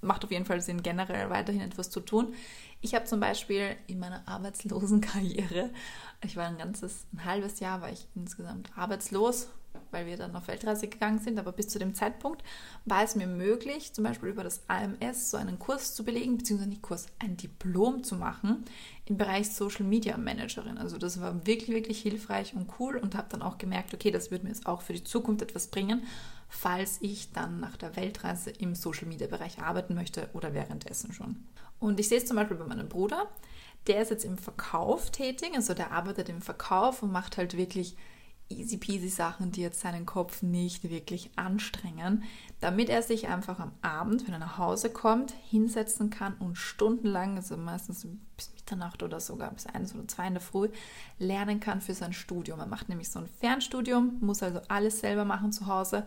macht 0.01 0.25
auf 0.25 0.31
jeden 0.31 0.45
Fall 0.45 0.61
Sinn, 0.61 0.83
generell 0.83 1.29
weiterhin 1.29 1.61
etwas 1.61 1.89
zu 1.89 1.99
tun. 1.99 2.33
Ich 2.81 2.95
habe 2.95 3.05
zum 3.05 3.19
Beispiel 3.19 3.75
in 3.87 3.99
meiner 3.99 4.27
arbeitslosen 4.27 5.01
Karriere, 5.01 5.69
ich 6.23 6.35
war 6.35 6.47
ein 6.47 6.57
ganzes, 6.57 7.05
ein 7.13 7.25
halbes 7.25 7.59
Jahr 7.59 7.81
war 7.81 7.91
ich 7.91 8.07
insgesamt 8.15 8.71
arbeitslos 8.75 9.47
weil 9.91 10.05
wir 10.05 10.17
dann 10.17 10.36
auf 10.36 10.47
Weltreise 10.47 10.88
gegangen 10.88 11.19
sind, 11.19 11.38
aber 11.38 11.51
bis 11.51 11.67
zu 11.67 11.79
dem 11.79 11.93
Zeitpunkt 11.93 12.43
war 12.86 13.03
es 13.03 13.15
mir 13.15 13.27
möglich, 13.27 13.93
zum 13.93 14.03
Beispiel 14.03 14.29
über 14.29 14.43
das 14.43 14.62
AMS 14.67 15.31
so 15.31 15.38
einen 15.38 15.60
Kurs 15.60 15.93
zu 15.93 16.03
belegen, 16.03 16.38
beziehungsweise 16.38 16.69
nicht 16.69 16.81
Kurs, 16.81 17.07
ein 17.19 17.38
Diplom 17.38 18.03
zu 18.03 18.15
machen 18.15 18.65
im 19.05 19.17
Bereich 19.17 19.49
Social 19.49 19.86
Media 19.86 20.17
Managerin. 20.17 20.77
Also 20.77 20.97
das 20.97 21.19
war 21.19 21.45
wirklich, 21.45 21.69
wirklich 21.69 22.01
hilfreich 22.01 22.53
und 22.55 22.69
cool 22.79 22.97
und 22.97 23.15
habe 23.15 23.29
dann 23.29 23.41
auch 23.41 23.57
gemerkt, 23.57 23.93
okay, 23.93 24.12
das 24.12 24.31
wird 24.31 24.43
mir 24.43 24.49
jetzt 24.49 24.65
auch 24.65 24.81
für 24.81 24.93
die 24.93 25.03
Zukunft 25.03 25.41
etwas 25.41 25.67
bringen, 25.67 26.03
falls 26.47 26.97
ich 27.01 27.31
dann 27.31 27.60
nach 27.60 27.77
der 27.77 27.95
Weltreise 27.95 28.49
im 28.49 28.75
Social 28.75 29.07
Media 29.07 29.27
Bereich 29.27 29.60
arbeiten 29.60 29.95
möchte 29.95 30.29
oder 30.34 30.53
währenddessen 30.53 31.13
schon. 31.13 31.43
Und 31.79 31.99
ich 31.99 32.10
sehe 32.10 32.19
es 32.19 32.25
zum 32.25 32.38
Beispiel 32.38 32.57
bei 32.57 32.67
meinem 32.67 32.89
Bruder, 32.89 33.27
der 33.88 34.01
ist 34.01 34.12
jetzt 34.12 34.25
im 34.25 34.38
Verkauf 34.38 35.10
tätig, 35.10 35.51
also 35.55 35.73
der 35.73 35.91
arbeitet 35.91 36.29
im 36.29 36.41
Verkauf 36.41 37.01
und 37.01 37.12
macht 37.12 37.38
halt 37.38 37.57
wirklich 37.57 37.95
easy 38.51 38.77
peasy 38.77 39.09
Sachen, 39.09 39.51
die 39.51 39.61
jetzt 39.61 39.79
seinen 39.79 40.05
Kopf 40.05 40.41
nicht 40.41 40.89
wirklich 40.89 41.31
anstrengen, 41.35 42.23
damit 42.59 42.89
er 42.89 43.01
sich 43.01 43.27
einfach 43.27 43.59
am 43.59 43.71
Abend, 43.81 44.25
wenn 44.25 44.33
er 44.33 44.39
nach 44.39 44.57
Hause 44.57 44.89
kommt, 44.89 45.31
hinsetzen 45.49 46.09
kann 46.09 46.35
und 46.35 46.57
stundenlang, 46.57 47.37
also 47.37 47.57
meistens 47.57 48.07
bis 48.35 48.51
Mitternacht 48.53 49.03
oder 49.03 49.19
sogar 49.19 49.51
bis 49.51 49.65
eins 49.67 49.93
oder 49.95 50.07
zwei 50.07 50.27
in 50.27 50.33
der 50.33 50.41
Früh, 50.41 50.69
lernen 51.19 51.59
kann 51.59 51.81
für 51.81 51.93
sein 51.93 52.13
Studium. 52.13 52.59
Er 52.59 52.67
macht 52.67 52.89
nämlich 52.89 53.09
so 53.09 53.19
ein 53.19 53.29
Fernstudium, 53.39 54.17
muss 54.21 54.43
also 54.43 54.61
alles 54.67 54.99
selber 54.99 55.25
machen 55.25 55.51
zu 55.51 55.67
Hause 55.67 56.05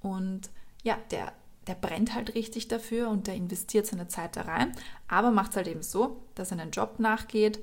und 0.00 0.50
ja, 0.82 0.98
der 1.10 1.32
der 1.66 1.74
brennt 1.74 2.14
halt 2.14 2.34
richtig 2.34 2.68
dafür 2.68 3.08
und 3.08 3.26
der 3.26 3.34
investiert 3.34 3.86
seine 3.86 4.08
Zeit 4.08 4.36
da 4.36 4.42
rein, 4.42 4.72
aber 5.08 5.30
macht 5.30 5.52
es 5.52 5.56
halt 5.56 5.68
eben 5.68 5.82
so, 5.82 6.22
dass 6.34 6.50
er 6.50 6.58
einen 6.58 6.72
Job 6.72 6.98
nachgeht, 6.98 7.60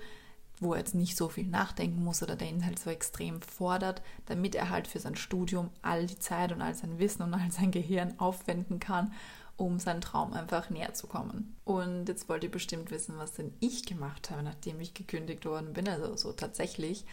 wo 0.60 0.74
er 0.74 0.80
jetzt 0.80 0.96
nicht 0.96 1.16
so 1.16 1.30
viel 1.30 1.48
nachdenken 1.48 2.04
muss 2.04 2.22
oder 2.22 2.36
der 2.36 2.50
ihn 2.50 2.66
halt 2.66 2.80
so 2.80 2.90
extrem 2.90 3.42
fordert, 3.42 4.02
damit 4.26 4.56
er 4.56 4.70
halt 4.70 4.88
für 4.88 5.00
sein 5.00 5.16
Studium 5.16 5.70
all 5.82 6.06
die 6.06 6.20
Zeit 6.20 6.52
und 6.52 6.62
all 6.62 6.76
sein 6.76 7.00
Wissen 7.00 7.24
und 7.24 7.34
all 7.34 7.52
sein 7.52 7.72
Gehirn 7.72 8.20
aufwenden 8.20 8.80
kann, 8.80 9.14
um 9.56 9.80
seinen 9.80 10.02
Traum 10.02 10.34
einfach 10.34 10.70
näher 10.70 10.94
zu 10.94 11.08
kommen. 11.08 11.56
Und 11.66 12.08
jetzt 12.08 12.30
wollt 12.30 12.44
ihr 12.44 12.52
bestimmt 12.52 12.92
wissen, 12.92 13.18
was 13.18 13.34
denn 13.34 13.54
ich 13.60 13.86
gemacht 13.86 14.32
habe, 14.32 14.44
nachdem 14.44 14.80
ich 14.80 14.94
gekündigt 14.94 15.46
worden 15.46 15.74
bin, 15.74 15.88
also 15.88 16.16
so 16.16 16.32
tatsächlich. 16.32 17.06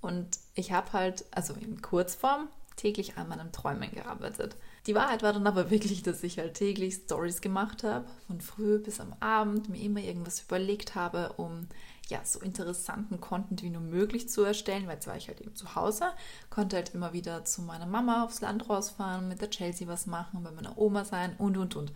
Und 0.00 0.38
ich 0.54 0.72
habe 0.72 0.92
halt, 0.92 1.24
also 1.30 1.54
in 1.54 1.82
Kurzform, 1.82 2.48
täglich 2.76 3.16
an 3.16 3.28
meinen 3.28 3.52
Träumen 3.52 3.90
gearbeitet. 3.90 4.56
Die 4.86 4.94
Wahrheit 4.94 5.22
war 5.22 5.32
dann 5.32 5.46
aber 5.46 5.70
wirklich, 5.70 6.02
dass 6.02 6.22
ich 6.22 6.38
halt 6.38 6.54
täglich 6.54 6.94
Stories 6.94 7.40
gemacht 7.40 7.82
habe, 7.82 8.06
von 8.26 8.40
früh 8.40 8.78
bis 8.78 9.00
am 9.00 9.14
Abend, 9.20 9.68
mir 9.68 9.80
immer 9.80 10.00
irgendwas 10.00 10.42
überlegt 10.42 10.94
habe, 10.94 11.32
um 11.38 11.66
ja 12.08 12.24
so 12.24 12.40
interessanten 12.40 13.20
Content 13.20 13.62
wie 13.62 13.70
nur 13.70 13.82
möglich 13.82 14.28
zu 14.28 14.42
erstellen, 14.42 14.86
weil 14.86 14.94
jetzt 14.94 15.06
war 15.06 15.16
ich 15.16 15.28
halt 15.28 15.40
eben 15.40 15.54
zu 15.54 15.74
Hause, 15.74 16.06
konnte 16.50 16.76
halt 16.76 16.94
immer 16.94 17.12
wieder 17.12 17.44
zu 17.44 17.62
meiner 17.62 17.86
Mama 17.86 18.24
aufs 18.24 18.40
Land 18.40 18.68
rausfahren, 18.68 19.28
mit 19.28 19.40
der 19.40 19.50
Chelsea 19.50 19.88
was 19.88 20.06
machen, 20.06 20.42
bei 20.42 20.50
meiner 20.50 20.78
Oma 20.78 21.04
sein 21.04 21.34
und 21.38 21.56
und 21.56 21.76
und. 21.76 21.92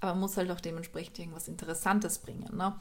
Aber 0.00 0.12
man 0.12 0.20
muss 0.20 0.36
halt 0.36 0.50
auch 0.50 0.60
dementsprechend 0.60 1.18
irgendwas 1.18 1.48
Interessantes 1.48 2.18
bringen. 2.18 2.56
Ne? 2.56 2.74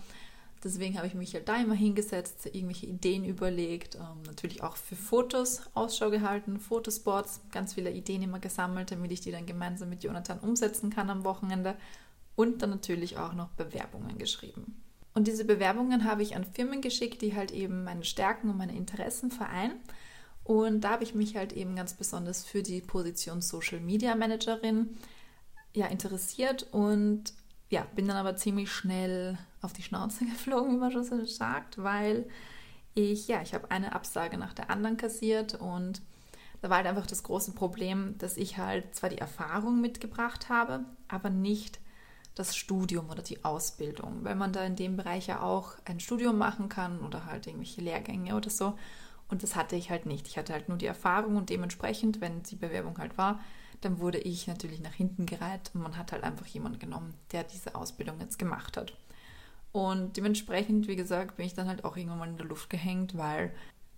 Deswegen 0.63 0.97
habe 0.97 1.07
ich 1.07 1.13
mich 1.13 1.33
halt 1.33 1.47
da 1.47 1.57
immer 1.57 1.75
hingesetzt, 1.75 2.47
irgendwelche 2.47 2.87
Ideen 2.87 3.25
überlegt, 3.25 3.95
ähm, 3.95 4.23
natürlich 4.25 4.63
auch 4.63 4.75
für 4.75 4.95
Fotos 4.95 5.61
Ausschau 5.73 6.09
gehalten, 6.09 6.59
Fotospots, 6.59 7.41
ganz 7.51 7.73
viele 7.75 7.91
Ideen 7.91 8.23
immer 8.23 8.39
gesammelt, 8.39 8.91
damit 8.91 9.11
ich 9.11 9.21
die 9.21 9.31
dann 9.31 9.45
gemeinsam 9.45 9.89
mit 9.89 10.03
Jonathan 10.03 10.39
umsetzen 10.39 10.89
kann 10.89 11.09
am 11.09 11.23
Wochenende 11.23 11.75
und 12.35 12.61
dann 12.61 12.71
natürlich 12.71 13.17
auch 13.17 13.33
noch 13.33 13.49
Bewerbungen 13.49 14.17
geschrieben. 14.17 14.86
Und 15.17 15.25
diese 15.25 15.45
Bewerbungen 15.45 16.03
habe 16.03 16.21
ich 16.21 16.35
an 16.35 16.43
Firmen 16.43 16.79
geschickt, 16.79 17.23
die 17.23 17.35
halt 17.35 17.49
eben 17.51 17.83
meine 17.83 18.03
Stärken 18.03 18.51
und 18.51 18.57
meine 18.57 18.75
Interessen 18.75 19.31
vereinen. 19.31 19.73
Und 20.43 20.81
da 20.81 20.91
habe 20.91 21.03
ich 21.03 21.15
mich 21.15 21.35
halt 21.35 21.53
eben 21.53 21.75
ganz 21.75 21.95
besonders 21.95 22.45
für 22.45 22.61
die 22.61 22.81
Position 22.81 23.41
Social 23.41 23.79
Media 23.79 24.13
Managerin 24.13 24.95
ja 25.73 25.87
interessiert 25.87 26.67
und 26.71 27.33
ja, 27.71 27.87
bin 27.95 28.07
dann 28.07 28.17
aber 28.17 28.35
ziemlich 28.35 28.71
schnell 28.71 29.39
auf 29.63 29.73
die 29.73 29.81
Schnauze 29.81 30.23
geflogen, 30.31 30.75
wie 30.75 30.77
man 30.77 30.91
schon 30.91 31.03
so 31.03 31.25
sagt, 31.25 31.81
weil 31.81 32.29
ich, 32.93 33.27
ja, 33.27 33.41
ich 33.41 33.55
habe 33.55 33.71
eine 33.71 33.95
Absage 33.95 34.37
nach 34.37 34.53
der 34.53 34.69
anderen 34.69 34.97
kassiert 34.97 35.55
und 35.55 35.99
da 36.61 36.69
war 36.69 36.77
halt 36.77 36.85
einfach 36.85 37.07
das 37.07 37.23
große 37.23 37.53
Problem, 37.53 38.19
dass 38.19 38.37
ich 38.37 38.59
halt 38.59 38.93
zwar 38.93 39.09
die 39.09 39.17
Erfahrung 39.17 39.81
mitgebracht 39.81 40.49
habe, 40.49 40.85
aber 41.07 41.31
nicht 41.31 41.79
das 42.37 42.55
Studium 42.55 43.09
oder 43.09 43.23
die 43.23 43.43
Ausbildung, 43.43 44.23
weil 44.23 44.35
man 44.35 44.53
da 44.53 44.63
in 44.63 44.75
dem 44.75 44.95
Bereich 44.95 45.27
ja 45.27 45.41
auch 45.41 45.73
ein 45.85 45.99
Studium 45.99 46.37
machen 46.37 46.69
kann 46.69 46.99
oder 46.99 47.25
halt 47.25 47.47
irgendwelche 47.47 47.81
Lehrgänge 47.81 48.35
oder 48.35 48.49
so. 48.49 48.77
Und 49.27 49.43
das 49.43 49.55
hatte 49.55 49.75
ich 49.75 49.89
halt 49.89 50.05
nicht. 50.05 50.27
Ich 50.27 50.37
hatte 50.37 50.53
halt 50.53 50.69
nur 50.69 50.77
die 50.77 50.85
Erfahrung 50.85 51.35
und 51.35 51.49
dementsprechend, 51.49 52.21
wenn 52.21 52.43
die 52.43 52.55
Bewerbung 52.55 52.97
halt 52.99 53.17
war, 53.17 53.39
dann 53.81 53.99
wurde 53.99 54.19
ich 54.19 54.47
natürlich 54.47 54.79
nach 54.79 54.93
hinten 54.93 55.25
gereiht 55.25 55.71
und 55.73 55.81
man 55.81 55.97
hat 55.97 56.11
halt 56.11 56.23
einfach 56.23 56.45
jemanden 56.45 56.79
genommen, 56.79 57.13
der 57.31 57.43
diese 57.43 57.75
Ausbildung 57.75 58.19
jetzt 58.19 58.39
gemacht 58.39 58.77
hat. 58.77 58.93
Und 59.71 60.17
dementsprechend, 60.17 60.87
wie 60.87 60.95
gesagt, 60.95 61.37
bin 61.37 61.45
ich 61.45 61.53
dann 61.53 61.67
halt 61.67 61.83
auch 61.83 61.97
irgendwann 61.97 62.19
mal 62.19 62.29
in 62.29 62.37
der 62.37 62.45
Luft 62.45 62.69
gehängt, 62.69 63.17
weil 63.17 63.53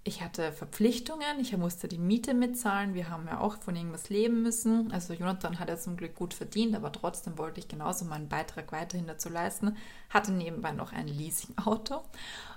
ich 0.10 0.24
hatte 0.24 0.52
Verpflichtungen, 0.52 1.39
ich 1.39 1.56
musste 1.56 1.88
die 1.88 2.00
Miete 2.00 2.34
mitzahlen, 2.34 2.95
wir 2.95 3.10
haben 3.12 3.28
ja 3.28 3.39
auch 3.39 3.58
von 3.58 3.76
irgendwas 3.76 4.10
leben 4.10 4.41
müssen. 4.41 4.91
Also 4.91 5.13
Jonathan 5.13 5.60
hat 5.60 5.69
ja 5.69 5.78
zum 5.78 5.98
Glück 5.98 6.15
gut 6.15 6.34
verdient, 6.34 6.76
aber 6.76 6.91
trotzdem 6.91 7.38
wollte 7.38 7.60
ich 7.60 7.67
genauso 7.67 8.06
meinen 8.06 8.28
Beitrag 8.28 8.72
weiterhin 8.72 9.06
dazu 9.06 9.30
leisten. 9.30 9.78
Hatte 10.10 10.32
nebenbei 10.32 10.72
noch 10.72 10.93
ein 10.93 11.08
Leasing-Auto 11.08 12.02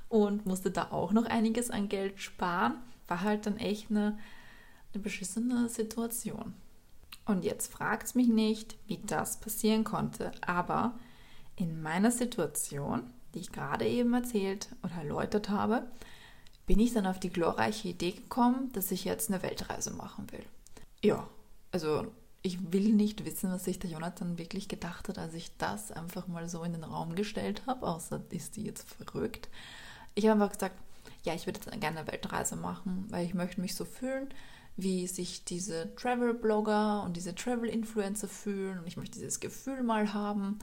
und 0.08 0.46
musste 0.46 0.70
da 0.70 0.92
auch 0.92 1.12
noch 1.12 1.26
einiges 1.26 1.70
an 1.70 1.90
Geld 1.90 2.20
sparen. 2.20 2.78
War 3.06 3.20
halt 3.20 3.44
dann 3.44 3.58
echt 3.58 3.90
eine, 3.90 4.18
eine 4.94 5.02
beschissene 5.02 5.68
Situation. 5.68 6.54
Und 7.26 7.44
jetzt 7.44 7.70
fragt 7.70 8.16
mich 8.16 8.28
nicht, 8.28 8.78
wie 8.86 8.98
das 9.04 9.40
passieren 9.40 9.84
konnte, 9.84 10.32
aber 10.40 10.98
in 11.56 11.82
meiner 11.82 12.12
Situation, 12.12 13.02
die 13.34 13.40
ich 13.40 13.52
gerade 13.52 13.86
eben 13.86 14.14
erzählt 14.14 14.68
oder 14.82 14.94
erläutert 14.94 15.50
habe, 15.50 15.86
bin 16.66 16.78
ich 16.78 16.92
dann 16.92 17.06
auf 17.06 17.20
die 17.20 17.30
glorreiche 17.30 17.88
Idee 17.88 18.12
gekommen, 18.12 18.70
dass 18.72 18.90
ich 18.90 19.04
jetzt 19.04 19.30
eine 19.30 19.42
Weltreise 19.42 19.90
machen 19.90 20.30
will. 20.30 20.44
Ja, 21.02 21.26
also 21.72 22.06
ich 22.42 22.72
will 22.72 22.92
nicht 22.92 23.24
wissen, 23.24 23.50
was 23.50 23.64
sich 23.64 23.78
der 23.78 23.90
Jonathan 23.90 24.38
wirklich 24.38 24.68
gedacht 24.68 25.08
hat, 25.08 25.18
als 25.18 25.34
ich 25.34 25.56
das 25.58 25.92
einfach 25.92 26.26
mal 26.26 26.48
so 26.48 26.62
in 26.64 26.72
den 26.72 26.84
Raum 26.84 27.14
gestellt 27.14 27.62
habe, 27.66 27.86
außer 27.86 28.20
ist 28.30 28.56
die 28.56 28.64
jetzt 28.64 28.88
verrückt. 28.88 29.48
Ich 30.14 30.26
habe 30.26 30.40
einfach 30.40 30.54
gesagt, 30.54 30.76
ja, 31.24 31.34
ich 31.34 31.46
würde 31.46 31.60
jetzt 31.60 31.80
gerne 31.80 32.00
eine 32.00 32.10
Weltreise 32.10 32.56
machen, 32.56 33.06
weil 33.10 33.24
ich 33.24 33.34
möchte 33.34 33.60
mich 33.60 33.76
so 33.76 33.84
fühlen, 33.84 34.28
wie 34.76 35.06
sich 35.06 35.44
diese 35.44 35.94
Travel-Blogger 35.94 37.02
und 37.04 37.16
diese 37.16 37.34
Travel-Influencer 37.34 38.28
fühlen 38.28 38.80
und 38.80 38.86
ich 38.86 38.96
möchte 38.96 39.18
dieses 39.18 39.38
Gefühl 39.38 39.82
mal 39.82 40.12
haben. 40.12 40.58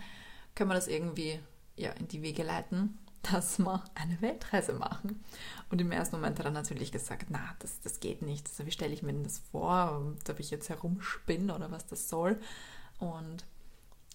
Können 0.55 0.69
wir 0.69 0.75
das 0.75 0.87
irgendwie 0.87 1.39
ja, 1.77 1.91
in 1.91 2.07
die 2.07 2.21
Wege 2.21 2.43
leiten, 2.43 2.97
dass 3.23 3.59
wir 3.59 3.83
eine 3.95 4.21
Weltreise 4.21 4.73
machen? 4.73 5.23
Und 5.69 5.81
im 5.81 5.91
ersten 5.91 6.15
Moment 6.15 6.39
hat 6.39 6.45
er 6.45 6.51
natürlich 6.51 6.91
gesagt, 6.91 7.27
na, 7.29 7.55
das, 7.59 7.79
das 7.81 7.99
geht 7.99 8.21
nicht. 8.21 8.47
Also, 8.47 8.65
wie 8.65 8.71
stelle 8.71 8.93
ich 8.93 9.03
mir 9.03 9.13
denn 9.13 9.23
das 9.23 9.39
vor? 9.51 10.15
Ob 10.29 10.39
ich 10.39 10.51
jetzt 10.51 10.69
herumspinne 10.69 11.53
oder 11.53 11.71
was 11.71 11.85
das 11.87 12.09
soll? 12.09 12.39
Und 12.99 13.45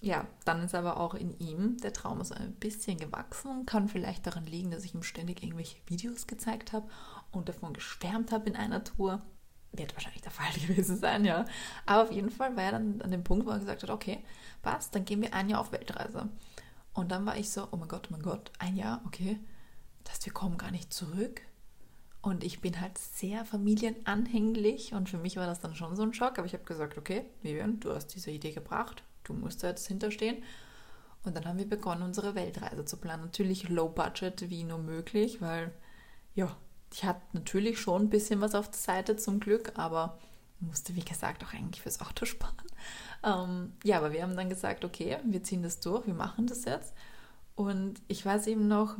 ja, 0.00 0.26
dann 0.44 0.62
ist 0.62 0.74
aber 0.74 0.98
auch 0.98 1.14
in 1.14 1.38
ihm 1.38 1.78
der 1.78 1.92
Traum 1.92 2.22
so 2.24 2.34
ein 2.34 2.52
bisschen 2.54 2.98
gewachsen. 2.98 3.64
Kann 3.66 3.88
vielleicht 3.88 4.26
daran 4.26 4.46
liegen, 4.46 4.70
dass 4.70 4.84
ich 4.84 4.94
ihm 4.94 5.02
ständig 5.02 5.42
irgendwelche 5.42 5.78
Videos 5.86 6.26
gezeigt 6.26 6.72
habe 6.72 6.88
und 7.32 7.48
davon 7.48 7.72
geschwärmt 7.72 8.32
habe 8.32 8.48
in 8.48 8.56
einer 8.56 8.84
Tour 8.84 9.22
wird 9.78 9.94
wahrscheinlich 9.94 10.22
der 10.22 10.30
Fall 10.30 10.52
gewesen 10.66 10.96
sein, 10.96 11.24
ja. 11.24 11.44
Aber 11.86 12.04
auf 12.04 12.12
jeden 12.12 12.30
Fall 12.30 12.56
war 12.56 12.64
er 12.64 12.72
dann 12.72 13.02
an 13.02 13.10
dem 13.10 13.24
Punkt, 13.24 13.46
wo 13.46 13.50
er 13.50 13.58
gesagt 13.58 13.82
hat, 13.82 13.90
okay, 13.90 14.22
passt, 14.62 14.94
dann 14.94 15.04
gehen 15.04 15.22
wir 15.22 15.34
ein 15.34 15.48
Jahr 15.48 15.60
auf 15.60 15.72
Weltreise. 15.72 16.28
Und 16.94 17.10
dann 17.10 17.26
war 17.26 17.36
ich 17.36 17.50
so, 17.50 17.68
oh 17.70 17.76
mein 17.76 17.88
Gott, 17.88 18.08
oh 18.08 18.12
mein 18.12 18.22
Gott, 18.22 18.52
ein 18.58 18.76
Jahr, 18.76 19.02
okay, 19.04 19.38
das 20.04 20.14
heißt, 20.14 20.26
wir 20.26 20.32
kommen 20.32 20.56
gar 20.56 20.70
nicht 20.70 20.94
zurück. 20.94 21.42
Und 22.22 22.42
ich 22.42 22.60
bin 22.60 22.80
halt 22.80 22.96
sehr 22.96 23.44
familienanhänglich 23.44 24.94
und 24.94 25.10
für 25.10 25.18
mich 25.18 25.36
war 25.36 25.46
das 25.46 25.60
dann 25.60 25.74
schon 25.74 25.94
so 25.94 26.02
ein 26.02 26.14
Schock. 26.14 26.38
Aber 26.38 26.46
ich 26.46 26.54
habe 26.54 26.64
gesagt, 26.64 26.96
okay, 26.96 27.26
Vivian, 27.42 27.80
du 27.80 27.92
hast 27.92 28.14
diese 28.14 28.30
Idee 28.30 28.52
gebracht, 28.52 29.02
du 29.24 29.34
musst 29.34 29.62
da 29.62 29.68
jetzt 29.68 29.86
hinterstehen. 29.86 30.42
Und 31.24 31.36
dann 31.36 31.44
haben 31.44 31.58
wir 31.58 31.68
begonnen, 31.68 32.02
unsere 32.02 32.34
Weltreise 32.34 32.84
zu 32.84 32.96
planen. 32.96 33.24
Natürlich 33.24 33.68
low 33.68 33.88
budget 33.88 34.48
wie 34.48 34.64
nur 34.64 34.78
möglich, 34.78 35.42
weil 35.42 35.72
ja, 36.34 36.56
ich 36.92 37.04
hatte 37.04 37.22
natürlich 37.32 37.78
schon 37.78 38.02
ein 38.02 38.10
bisschen 38.10 38.40
was 38.40 38.54
auf 38.54 38.70
der 38.70 38.78
Seite 38.78 39.16
zum 39.16 39.40
Glück, 39.40 39.72
aber 39.76 40.18
musste, 40.64 40.96
wie 40.96 41.04
gesagt, 41.04 41.44
auch 41.44 41.52
eigentlich 41.52 41.82
fürs 41.82 42.00
Auto 42.00 42.24
sparen. 42.24 42.54
Ähm, 43.22 43.72
ja, 43.84 43.98
aber 43.98 44.12
wir 44.12 44.22
haben 44.22 44.36
dann 44.36 44.48
gesagt, 44.48 44.84
okay, 44.84 45.18
wir 45.24 45.42
ziehen 45.42 45.62
das 45.62 45.80
durch, 45.80 46.06
wir 46.06 46.14
machen 46.14 46.46
das 46.46 46.64
jetzt. 46.64 46.94
Und 47.54 48.02
ich 48.08 48.24
weiß 48.24 48.46
eben 48.48 48.68
noch 48.68 48.96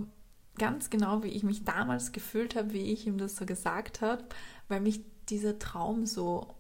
ganz 0.57 0.91
genau, 0.91 1.23
wie 1.23 1.29
ich 1.29 1.43
mich 1.43 1.65
damals 1.65 2.13
gefühlt 2.13 2.55
habe, 2.55 2.73
wie 2.73 2.93
ich 2.93 3.07
ihm 3.07 3.19
das 3.19 3.37
so 3.37 3.47
gesagt 3.47 4.01
habe, 4.01 4.25
weil 4.69 4.81
mich 4.81 5.01
dieser 5.29 5.59
Traum 5.59 6.07
so 6.07 6.55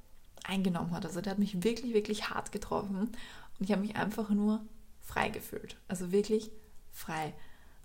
eingenommen 0.44 0.92
hat. 0.92 1.06
Also 1.06 1.20
der 1.20 1.32
hat 1.32 1.38
mich 1.38 1.62
wirklich, 1.62 1.94
wirklich 1.94 2.30
hart 2.30 2.52
getroffen. 2.52 2.96
Und 2.96 3.12
ich 3.60 3.70
habe 3.70 3.82
mich 3.82 3.96
einfach 3.96 4.30
nur 4.30 4.64
frei 5.00 5.28
gefühlt. 5.28 5.76
Also 5.88 6.12
wirklich 6.12 6.50
frei. 6.90 7.34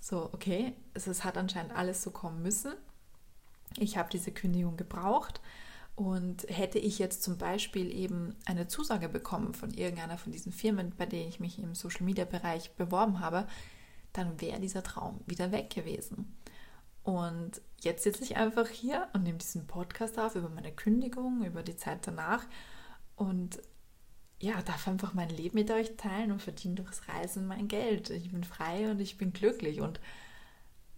So, 0.02 0.30
okay, 0.34 0.74
es 0.94 1.24
hat 1.24 1.38
anscheinend 1.38 1.76
alles 1.76 2.02
so 2.02 2.12
kommen 2.12 2.42
müssen. 2.42 2.74
Ich 3.78 3.98
habe 3.98 4.10
diese 4.10 4.32
Kündigung 4.32 4.78
gebraucht 4.78 5.42
und 6.00 6.46
hätte 6.48 6.80
ich 6.80 6.98
jetzt 6.98 7.24
zum 7.24 7.38
Beispiel 7.38 7.94
eben 7.94 8.34
eine 8.46 8.70
Zusage 8.70 9.10
bekommen 9.10 9.54
von 9.54 9.72
irgendeiner 9.72 10.18
von 10.18 10.32
diesen 10.32 10.54
Firmen, 10.54 10.94
bei 10.98 11.06
denen 11.06 11.28
ich 11.28 11.42
mich 11.42 11.60
im 11.60 11.76
Social-Media-Bereich 11.76 12.72
beworben 12.78 13.20
habe, 13.20 13.46
dann 14.14 14.40
wäre 14.40 14.62
dieser 14.62 14.82
Traum 14.82 15.20
wieder 15.26 15.52
weg 15.52 15.70
gewesen. 15.70 16.38
Und 17.04 17.62
jetzt 17.82 18.04
sitze 18.04 18.24
ich 18.24 18.38
einfach 18.38 18.70
hier 18.70 19.10
und 19.12 19.24
nehme 19.24 19.40
diesen 19.40 19.68
Podcast 19.68 20.18
auf 20.18 20.36
über 20.36 20.48
meine 20.48 20.72
Kündigung, 20.72 21.44
über 21.44 21.64
die 21.64 21.76
Zeit 21.76 22.08
danach 22.08 22.46
und 23.18 23.60
ja, 24.40 24.62
darf 24.62 24.88
einfach 24.88 25.14
mein 25.14 25.30
Leben 25.30 25.58
mit 25.58 25.70
euch 25.70 25.98
teilen 25.98 26.32
und 26.32 26.42
verdiene 26.42 26.76
durchs 26.76 27.10
Reisen 27.10 27.46
mein 27.46 27.68
Geld. 27.68 28.10
Ich 28.10 28.32
bin 28.32 28.46
frei 28.46 28.90
und 28.90 29.02
ich 29.02 29.18
bin 29.18 29.34
glücklich. 29.34 29.82
Und 29.82 30.00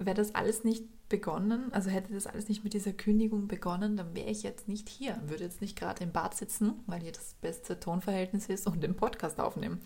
wäre 0.06 0.16
das 0.16 0.36
alles 0.36 0.64
nicht 0.64 0.86
begonnen, 1.10 1.74
also 1.74 1.90
hätte 1.90 2.14
das 2.14 2.28
alles 2.28 2.48
nicht 2.48 2.64
mit 2.64 2.74
dieser 2.74 2.94
Kündigung 2.94 3.48
begonnen, 3.48 3.98
dann 3.98 4.16
wäre 4.16 4.30
ich 4.30 4.44
jetzt 4.44 4.68
nicht 4.68 4.88
hier, 4.88 5.20
würde 5.26 5.44
jetzt 5.44 5.62
nicht 5.62 5.78
gerade 5.78 6.04
im 6.04 6.12
Bad 6.12 6.36
sitzen, 6.36 6.74
weil 6.88 7.02
hier 7.02 7.12
das 7.12 7.36
beste 7.42 7.80
Tonverhältnis 7.80 8.48
ist 8.48 8.66
und 8.66 8.82
den 8.82 8.96
Podcast 8.96 9.40
aufnehmen. 9.40 9.82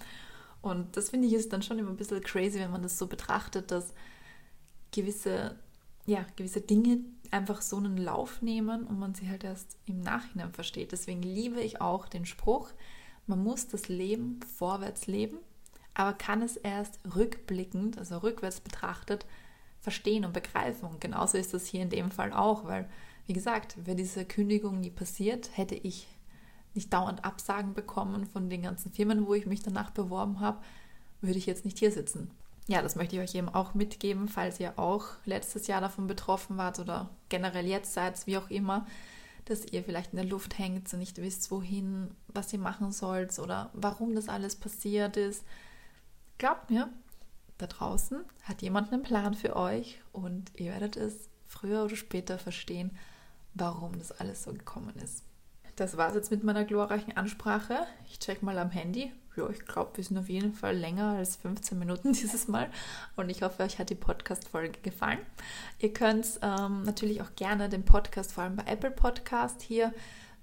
Und 0.62 0.98
das 0.98 1.10
finde 1.10 1.28
ich 1.28 1.34
ist 1.34 1.52
dann 1.52 1.64
schon 1.64 1.80
immer 1.80 1.90
ein 1.90 1.98
bisschen 1.98 2.22
crazy, 2.22 2.60
wenn 2.60 2.72
man 2.72 2.84
das 2.84 2.98
so 2.98 3.08
betrachtet, 3.08 3.72
dass 3.72 3.94
gewisse, 4.92 5.56
ja, 6.06 6.26
gewisse 6.36 6.62
Dinge 6.62 7.00
einfach 7.32 7.62
so 7.62 7.78
einen 7.78 7.98
Lauf 7.98 8.42
nehmen 8.42 8.86
und 8.86 9.00
man 9.00 9.16
sie 9.16 9.30
halt 9.30 9.44
erst 9.44 9.78
im 9.86 10.02
Nachhinein 10.02 10.54
versteht. 10.54 10.92
Deswegen 10.92 11.22
liebe 11.22 11.62
ich 11.62 11.82
auch 11.82 12.08
den 12.08 12.26
Spruch, 12.26 12.72
man 13.28 13.44
muss 13.44 13.68
das 13.68 13.88
Leben 13.88 14.40
vorwärts 14.58 15.08
leben, 15.08 15.38
aber 15.96 16.14
kann 16.14 16.42
es 16.42 16.58
erst 16.58 17.00
rückblickend, 17.16 17.98
also 17.98 18.20
rückwärts 18.20 18.62
betrachtet, 18.62 19.26
verstehen 19.86 20.26
und 20.26 20.34
begreifen. 20.34 20.90
Und 20.90 21.00
genauso 21.00 21.38
ist 21.38 21.54
das 21.54 21.68
hier 21.68 21.84
in 21.84 21.90
dem 21.90 22.12
Fall 22.12 22.34
auch, 22.34 22.66
weil, 22.66 22.90
wie 23.28 23.34
gesagt, 23.34 23.78
wäre 23.86 23.96
diese 23.96 24.26
Kündigung 24.26 24.82
nie 24.82 24.90
passiert, 24.90 25.56
hätte 25.56 25.76
ich 25.76 26.08
nicht 26.74 26.92
dauernd 26.92 27.24
Absagen 27.24 27.74
bekommen 27.74 28.26
von 28.26 28.50
den 28.50 28.64
ganzen 28.64 28.92
Firmen, 28.92 29.28
wo 29.28 29.36
ich 29.36 29.46
mich 29.46 29.62
danach 29.62 29.92
beworben 29.92 30.40
habe, 30.40 30.60
würde 31.22 31.38
ich 31.38 31.46
jetzt 31.46 31.66
nicht 31.66 31.78
hier 31.78 31.92
sitzen. 31.92 32.32
Ja, 32.68 32.82
das 32.82 32.96
möchte 32.96 33.16
ich 33.16 33.22
euch 33.22 33.36
eben 33.36 33.48
auch 33.48 33.76
mitgeben, 33.76 34.28
falls 34.28 34.60
ihr 34.60 34.78
auch 34.80 35.06
letztes 35.24 35.68
Jahr 35.68 35.82
davon 35.82 36.08
betroffen 36.08 36.58
wart 36.58 36.80
oder 36.80 37.12
generell 37.30 37.68
jetzt 37.68 37.94
seid, 37.94 38.26
wie 38.26 38.38
auch 38.38 38.50
immer, 38.50 38.88
dass 39.46 39.66
ihr 39.66 39.84
vielleicht 39.84 40.14
in 40.14 40.18
der 40.18 40.26
Luft 40.26 40.58
hängt 40.58 40.92
und 40.92 41.00
nicht 41.00 41.22
wisst, 41.22 41.52
wohin, 41.52 42.10
was 42.28 42.52
ihr 42.52 42.60
machen 42.60 42.92
sollt 42.92 43.38
oder 43.38 43.70
warum 43.74 44.16
das 44.16 44.30
alles 44.30 44.56
passiert 44.56 45.16
ist. 45.16 45.46
Glaubt 46.40 46.72
mir, 46.72 46.90
da 47.58 47.68
draußen 47.68 48.24
hat 48.44 48.62
jemand 48.62 48.92
einen 48.92 49.04
Plan 49.04 49.34
für 49.34 49.56
euch 49.56 50.02
und 50.12 50.52
ihr 50.56 50.72
werdet 50.72 50.98
es 50.98 51.30
früher 51.48 51.84
oder 51.84 51.96
später 51.96 52.38
verstehen, 52.38 52.98
warum 53.54 53.98
das 53.98 54.12
alles 54.12 54.44
so 54.44 54.52
gekommen 54.52 54.94
ist. 55.04 55.24
Das 55.76 55.98
war 55.98 56.10
es 56.10 56.16
jetzt 56.16 56.32
mit 56.32 56.44
meiner 56.44 56.64
glorreichen 56.64 57.18
Ansprache. 57.18 57.86
Ich 58.08 58.20
check 58.20 58.42
mal 58.42 58.58
am 58.58 58.72
Handy. 58.72 59.12
Ja, 59.36 59.50
ich 59.50 59.66
glaube, 59.66 59.98
wir 59.98 60.04
sind 60.04 60.18
auf 60.18 60.30
jeden 60.30 60.54
Fall 60.54 60.78
länger 60.78 61.18
als 61.18 61.36
15 61.36 61.78
Minuten 61.78 62.14
dieses 62.14 62.48
Mal. 62.48 62.70
Und 63.18 63.30
ich 63.30 63.42
hoffe, 63.42 63.64
euch 63.64 63.78
hat 63.80 63.90
die 63.90 63.96
Podcast-Folge 63.96 64.80
gefallen. 64.82 65.20
Ihr 65.80 65.92
könnt 65.92 66.40
ähm, 66.42 66.84
natürlich 66.84 67.22
auch 67.22 67.36
gerne 67.36 67.68
den 67.68 67.84
Podcast, 67.84 68.32
vor 68.32 68.46
allem 68.46 68.56
bei 68.56 68.64
Apple 68.64 68.92
Podcast, 68.92 69.62
hier 69.62 69.94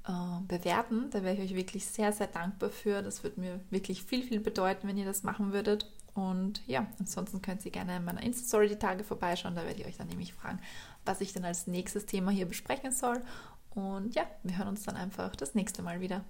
äh, 0.06 0.40
bewerten. 0.46 1.08
Da 1.10 1.22
wäre 1.22 1.34
ich 1.34 1.40
euch 1.40 1.56
wirklich 1.56 1.86
sehr, 1.86 2.12
sehr 2.12 2.26
dankbar 2.26 2.68
für. 2.68 3.02
Das 3.02 3.22
würde 3.22 3.40
mir 3.40 3.60
wirklich 3.70 4.02
viel, 4.02 4.22
viel 4.22 4.40
bedeuten, 4.40 4.86
wenn 4.86 4.98
ihr 4.98 5.06
das 5.06 5.22
machen 5.22 5.52
würdet. 5.52 5.90
Und 6.14 6.66
ja, 6.66 6.86
ansonsten 6.98 7.40
könnt 7.40 7.64
ihr 7.64 7.72
gerne 7.72 7.96
in 7.96 8.04
meiner 8.04 8.22
Insta-Story 8.22 8.68
die 8.68 8.78
Tage 8.78 9.02
vorbeischauen. 9.04 9.54
Da 9.54 9.64
werde 9.64 9.80
ich 9.80 9.86
euch 9.86 9.96
dann 9.96 10.08
nämlich 10.08 10.34
fragen, 10.34 10.60
was 11.04 11.20
ich 11.20 11.32
dann 11.32 11.44
als 11.44 11.66
nächstes 11.66 12.06
Thema 12.06 12.30
hier 12.30 12.46
besprechen 12.46 12.92
soll. 12.92 13.22
Und 13.70 14.14
ja, 14.14 14.24
wir 14.42 14.58
hören 14.58 14.68
uns 14.68 14.82
dann 14.82 14.96
einfach 14.96 15.34
das 15.34 15.54
nächste 15.54 15.82
Mal 15.82 16.00
wieder. 16.00 16.22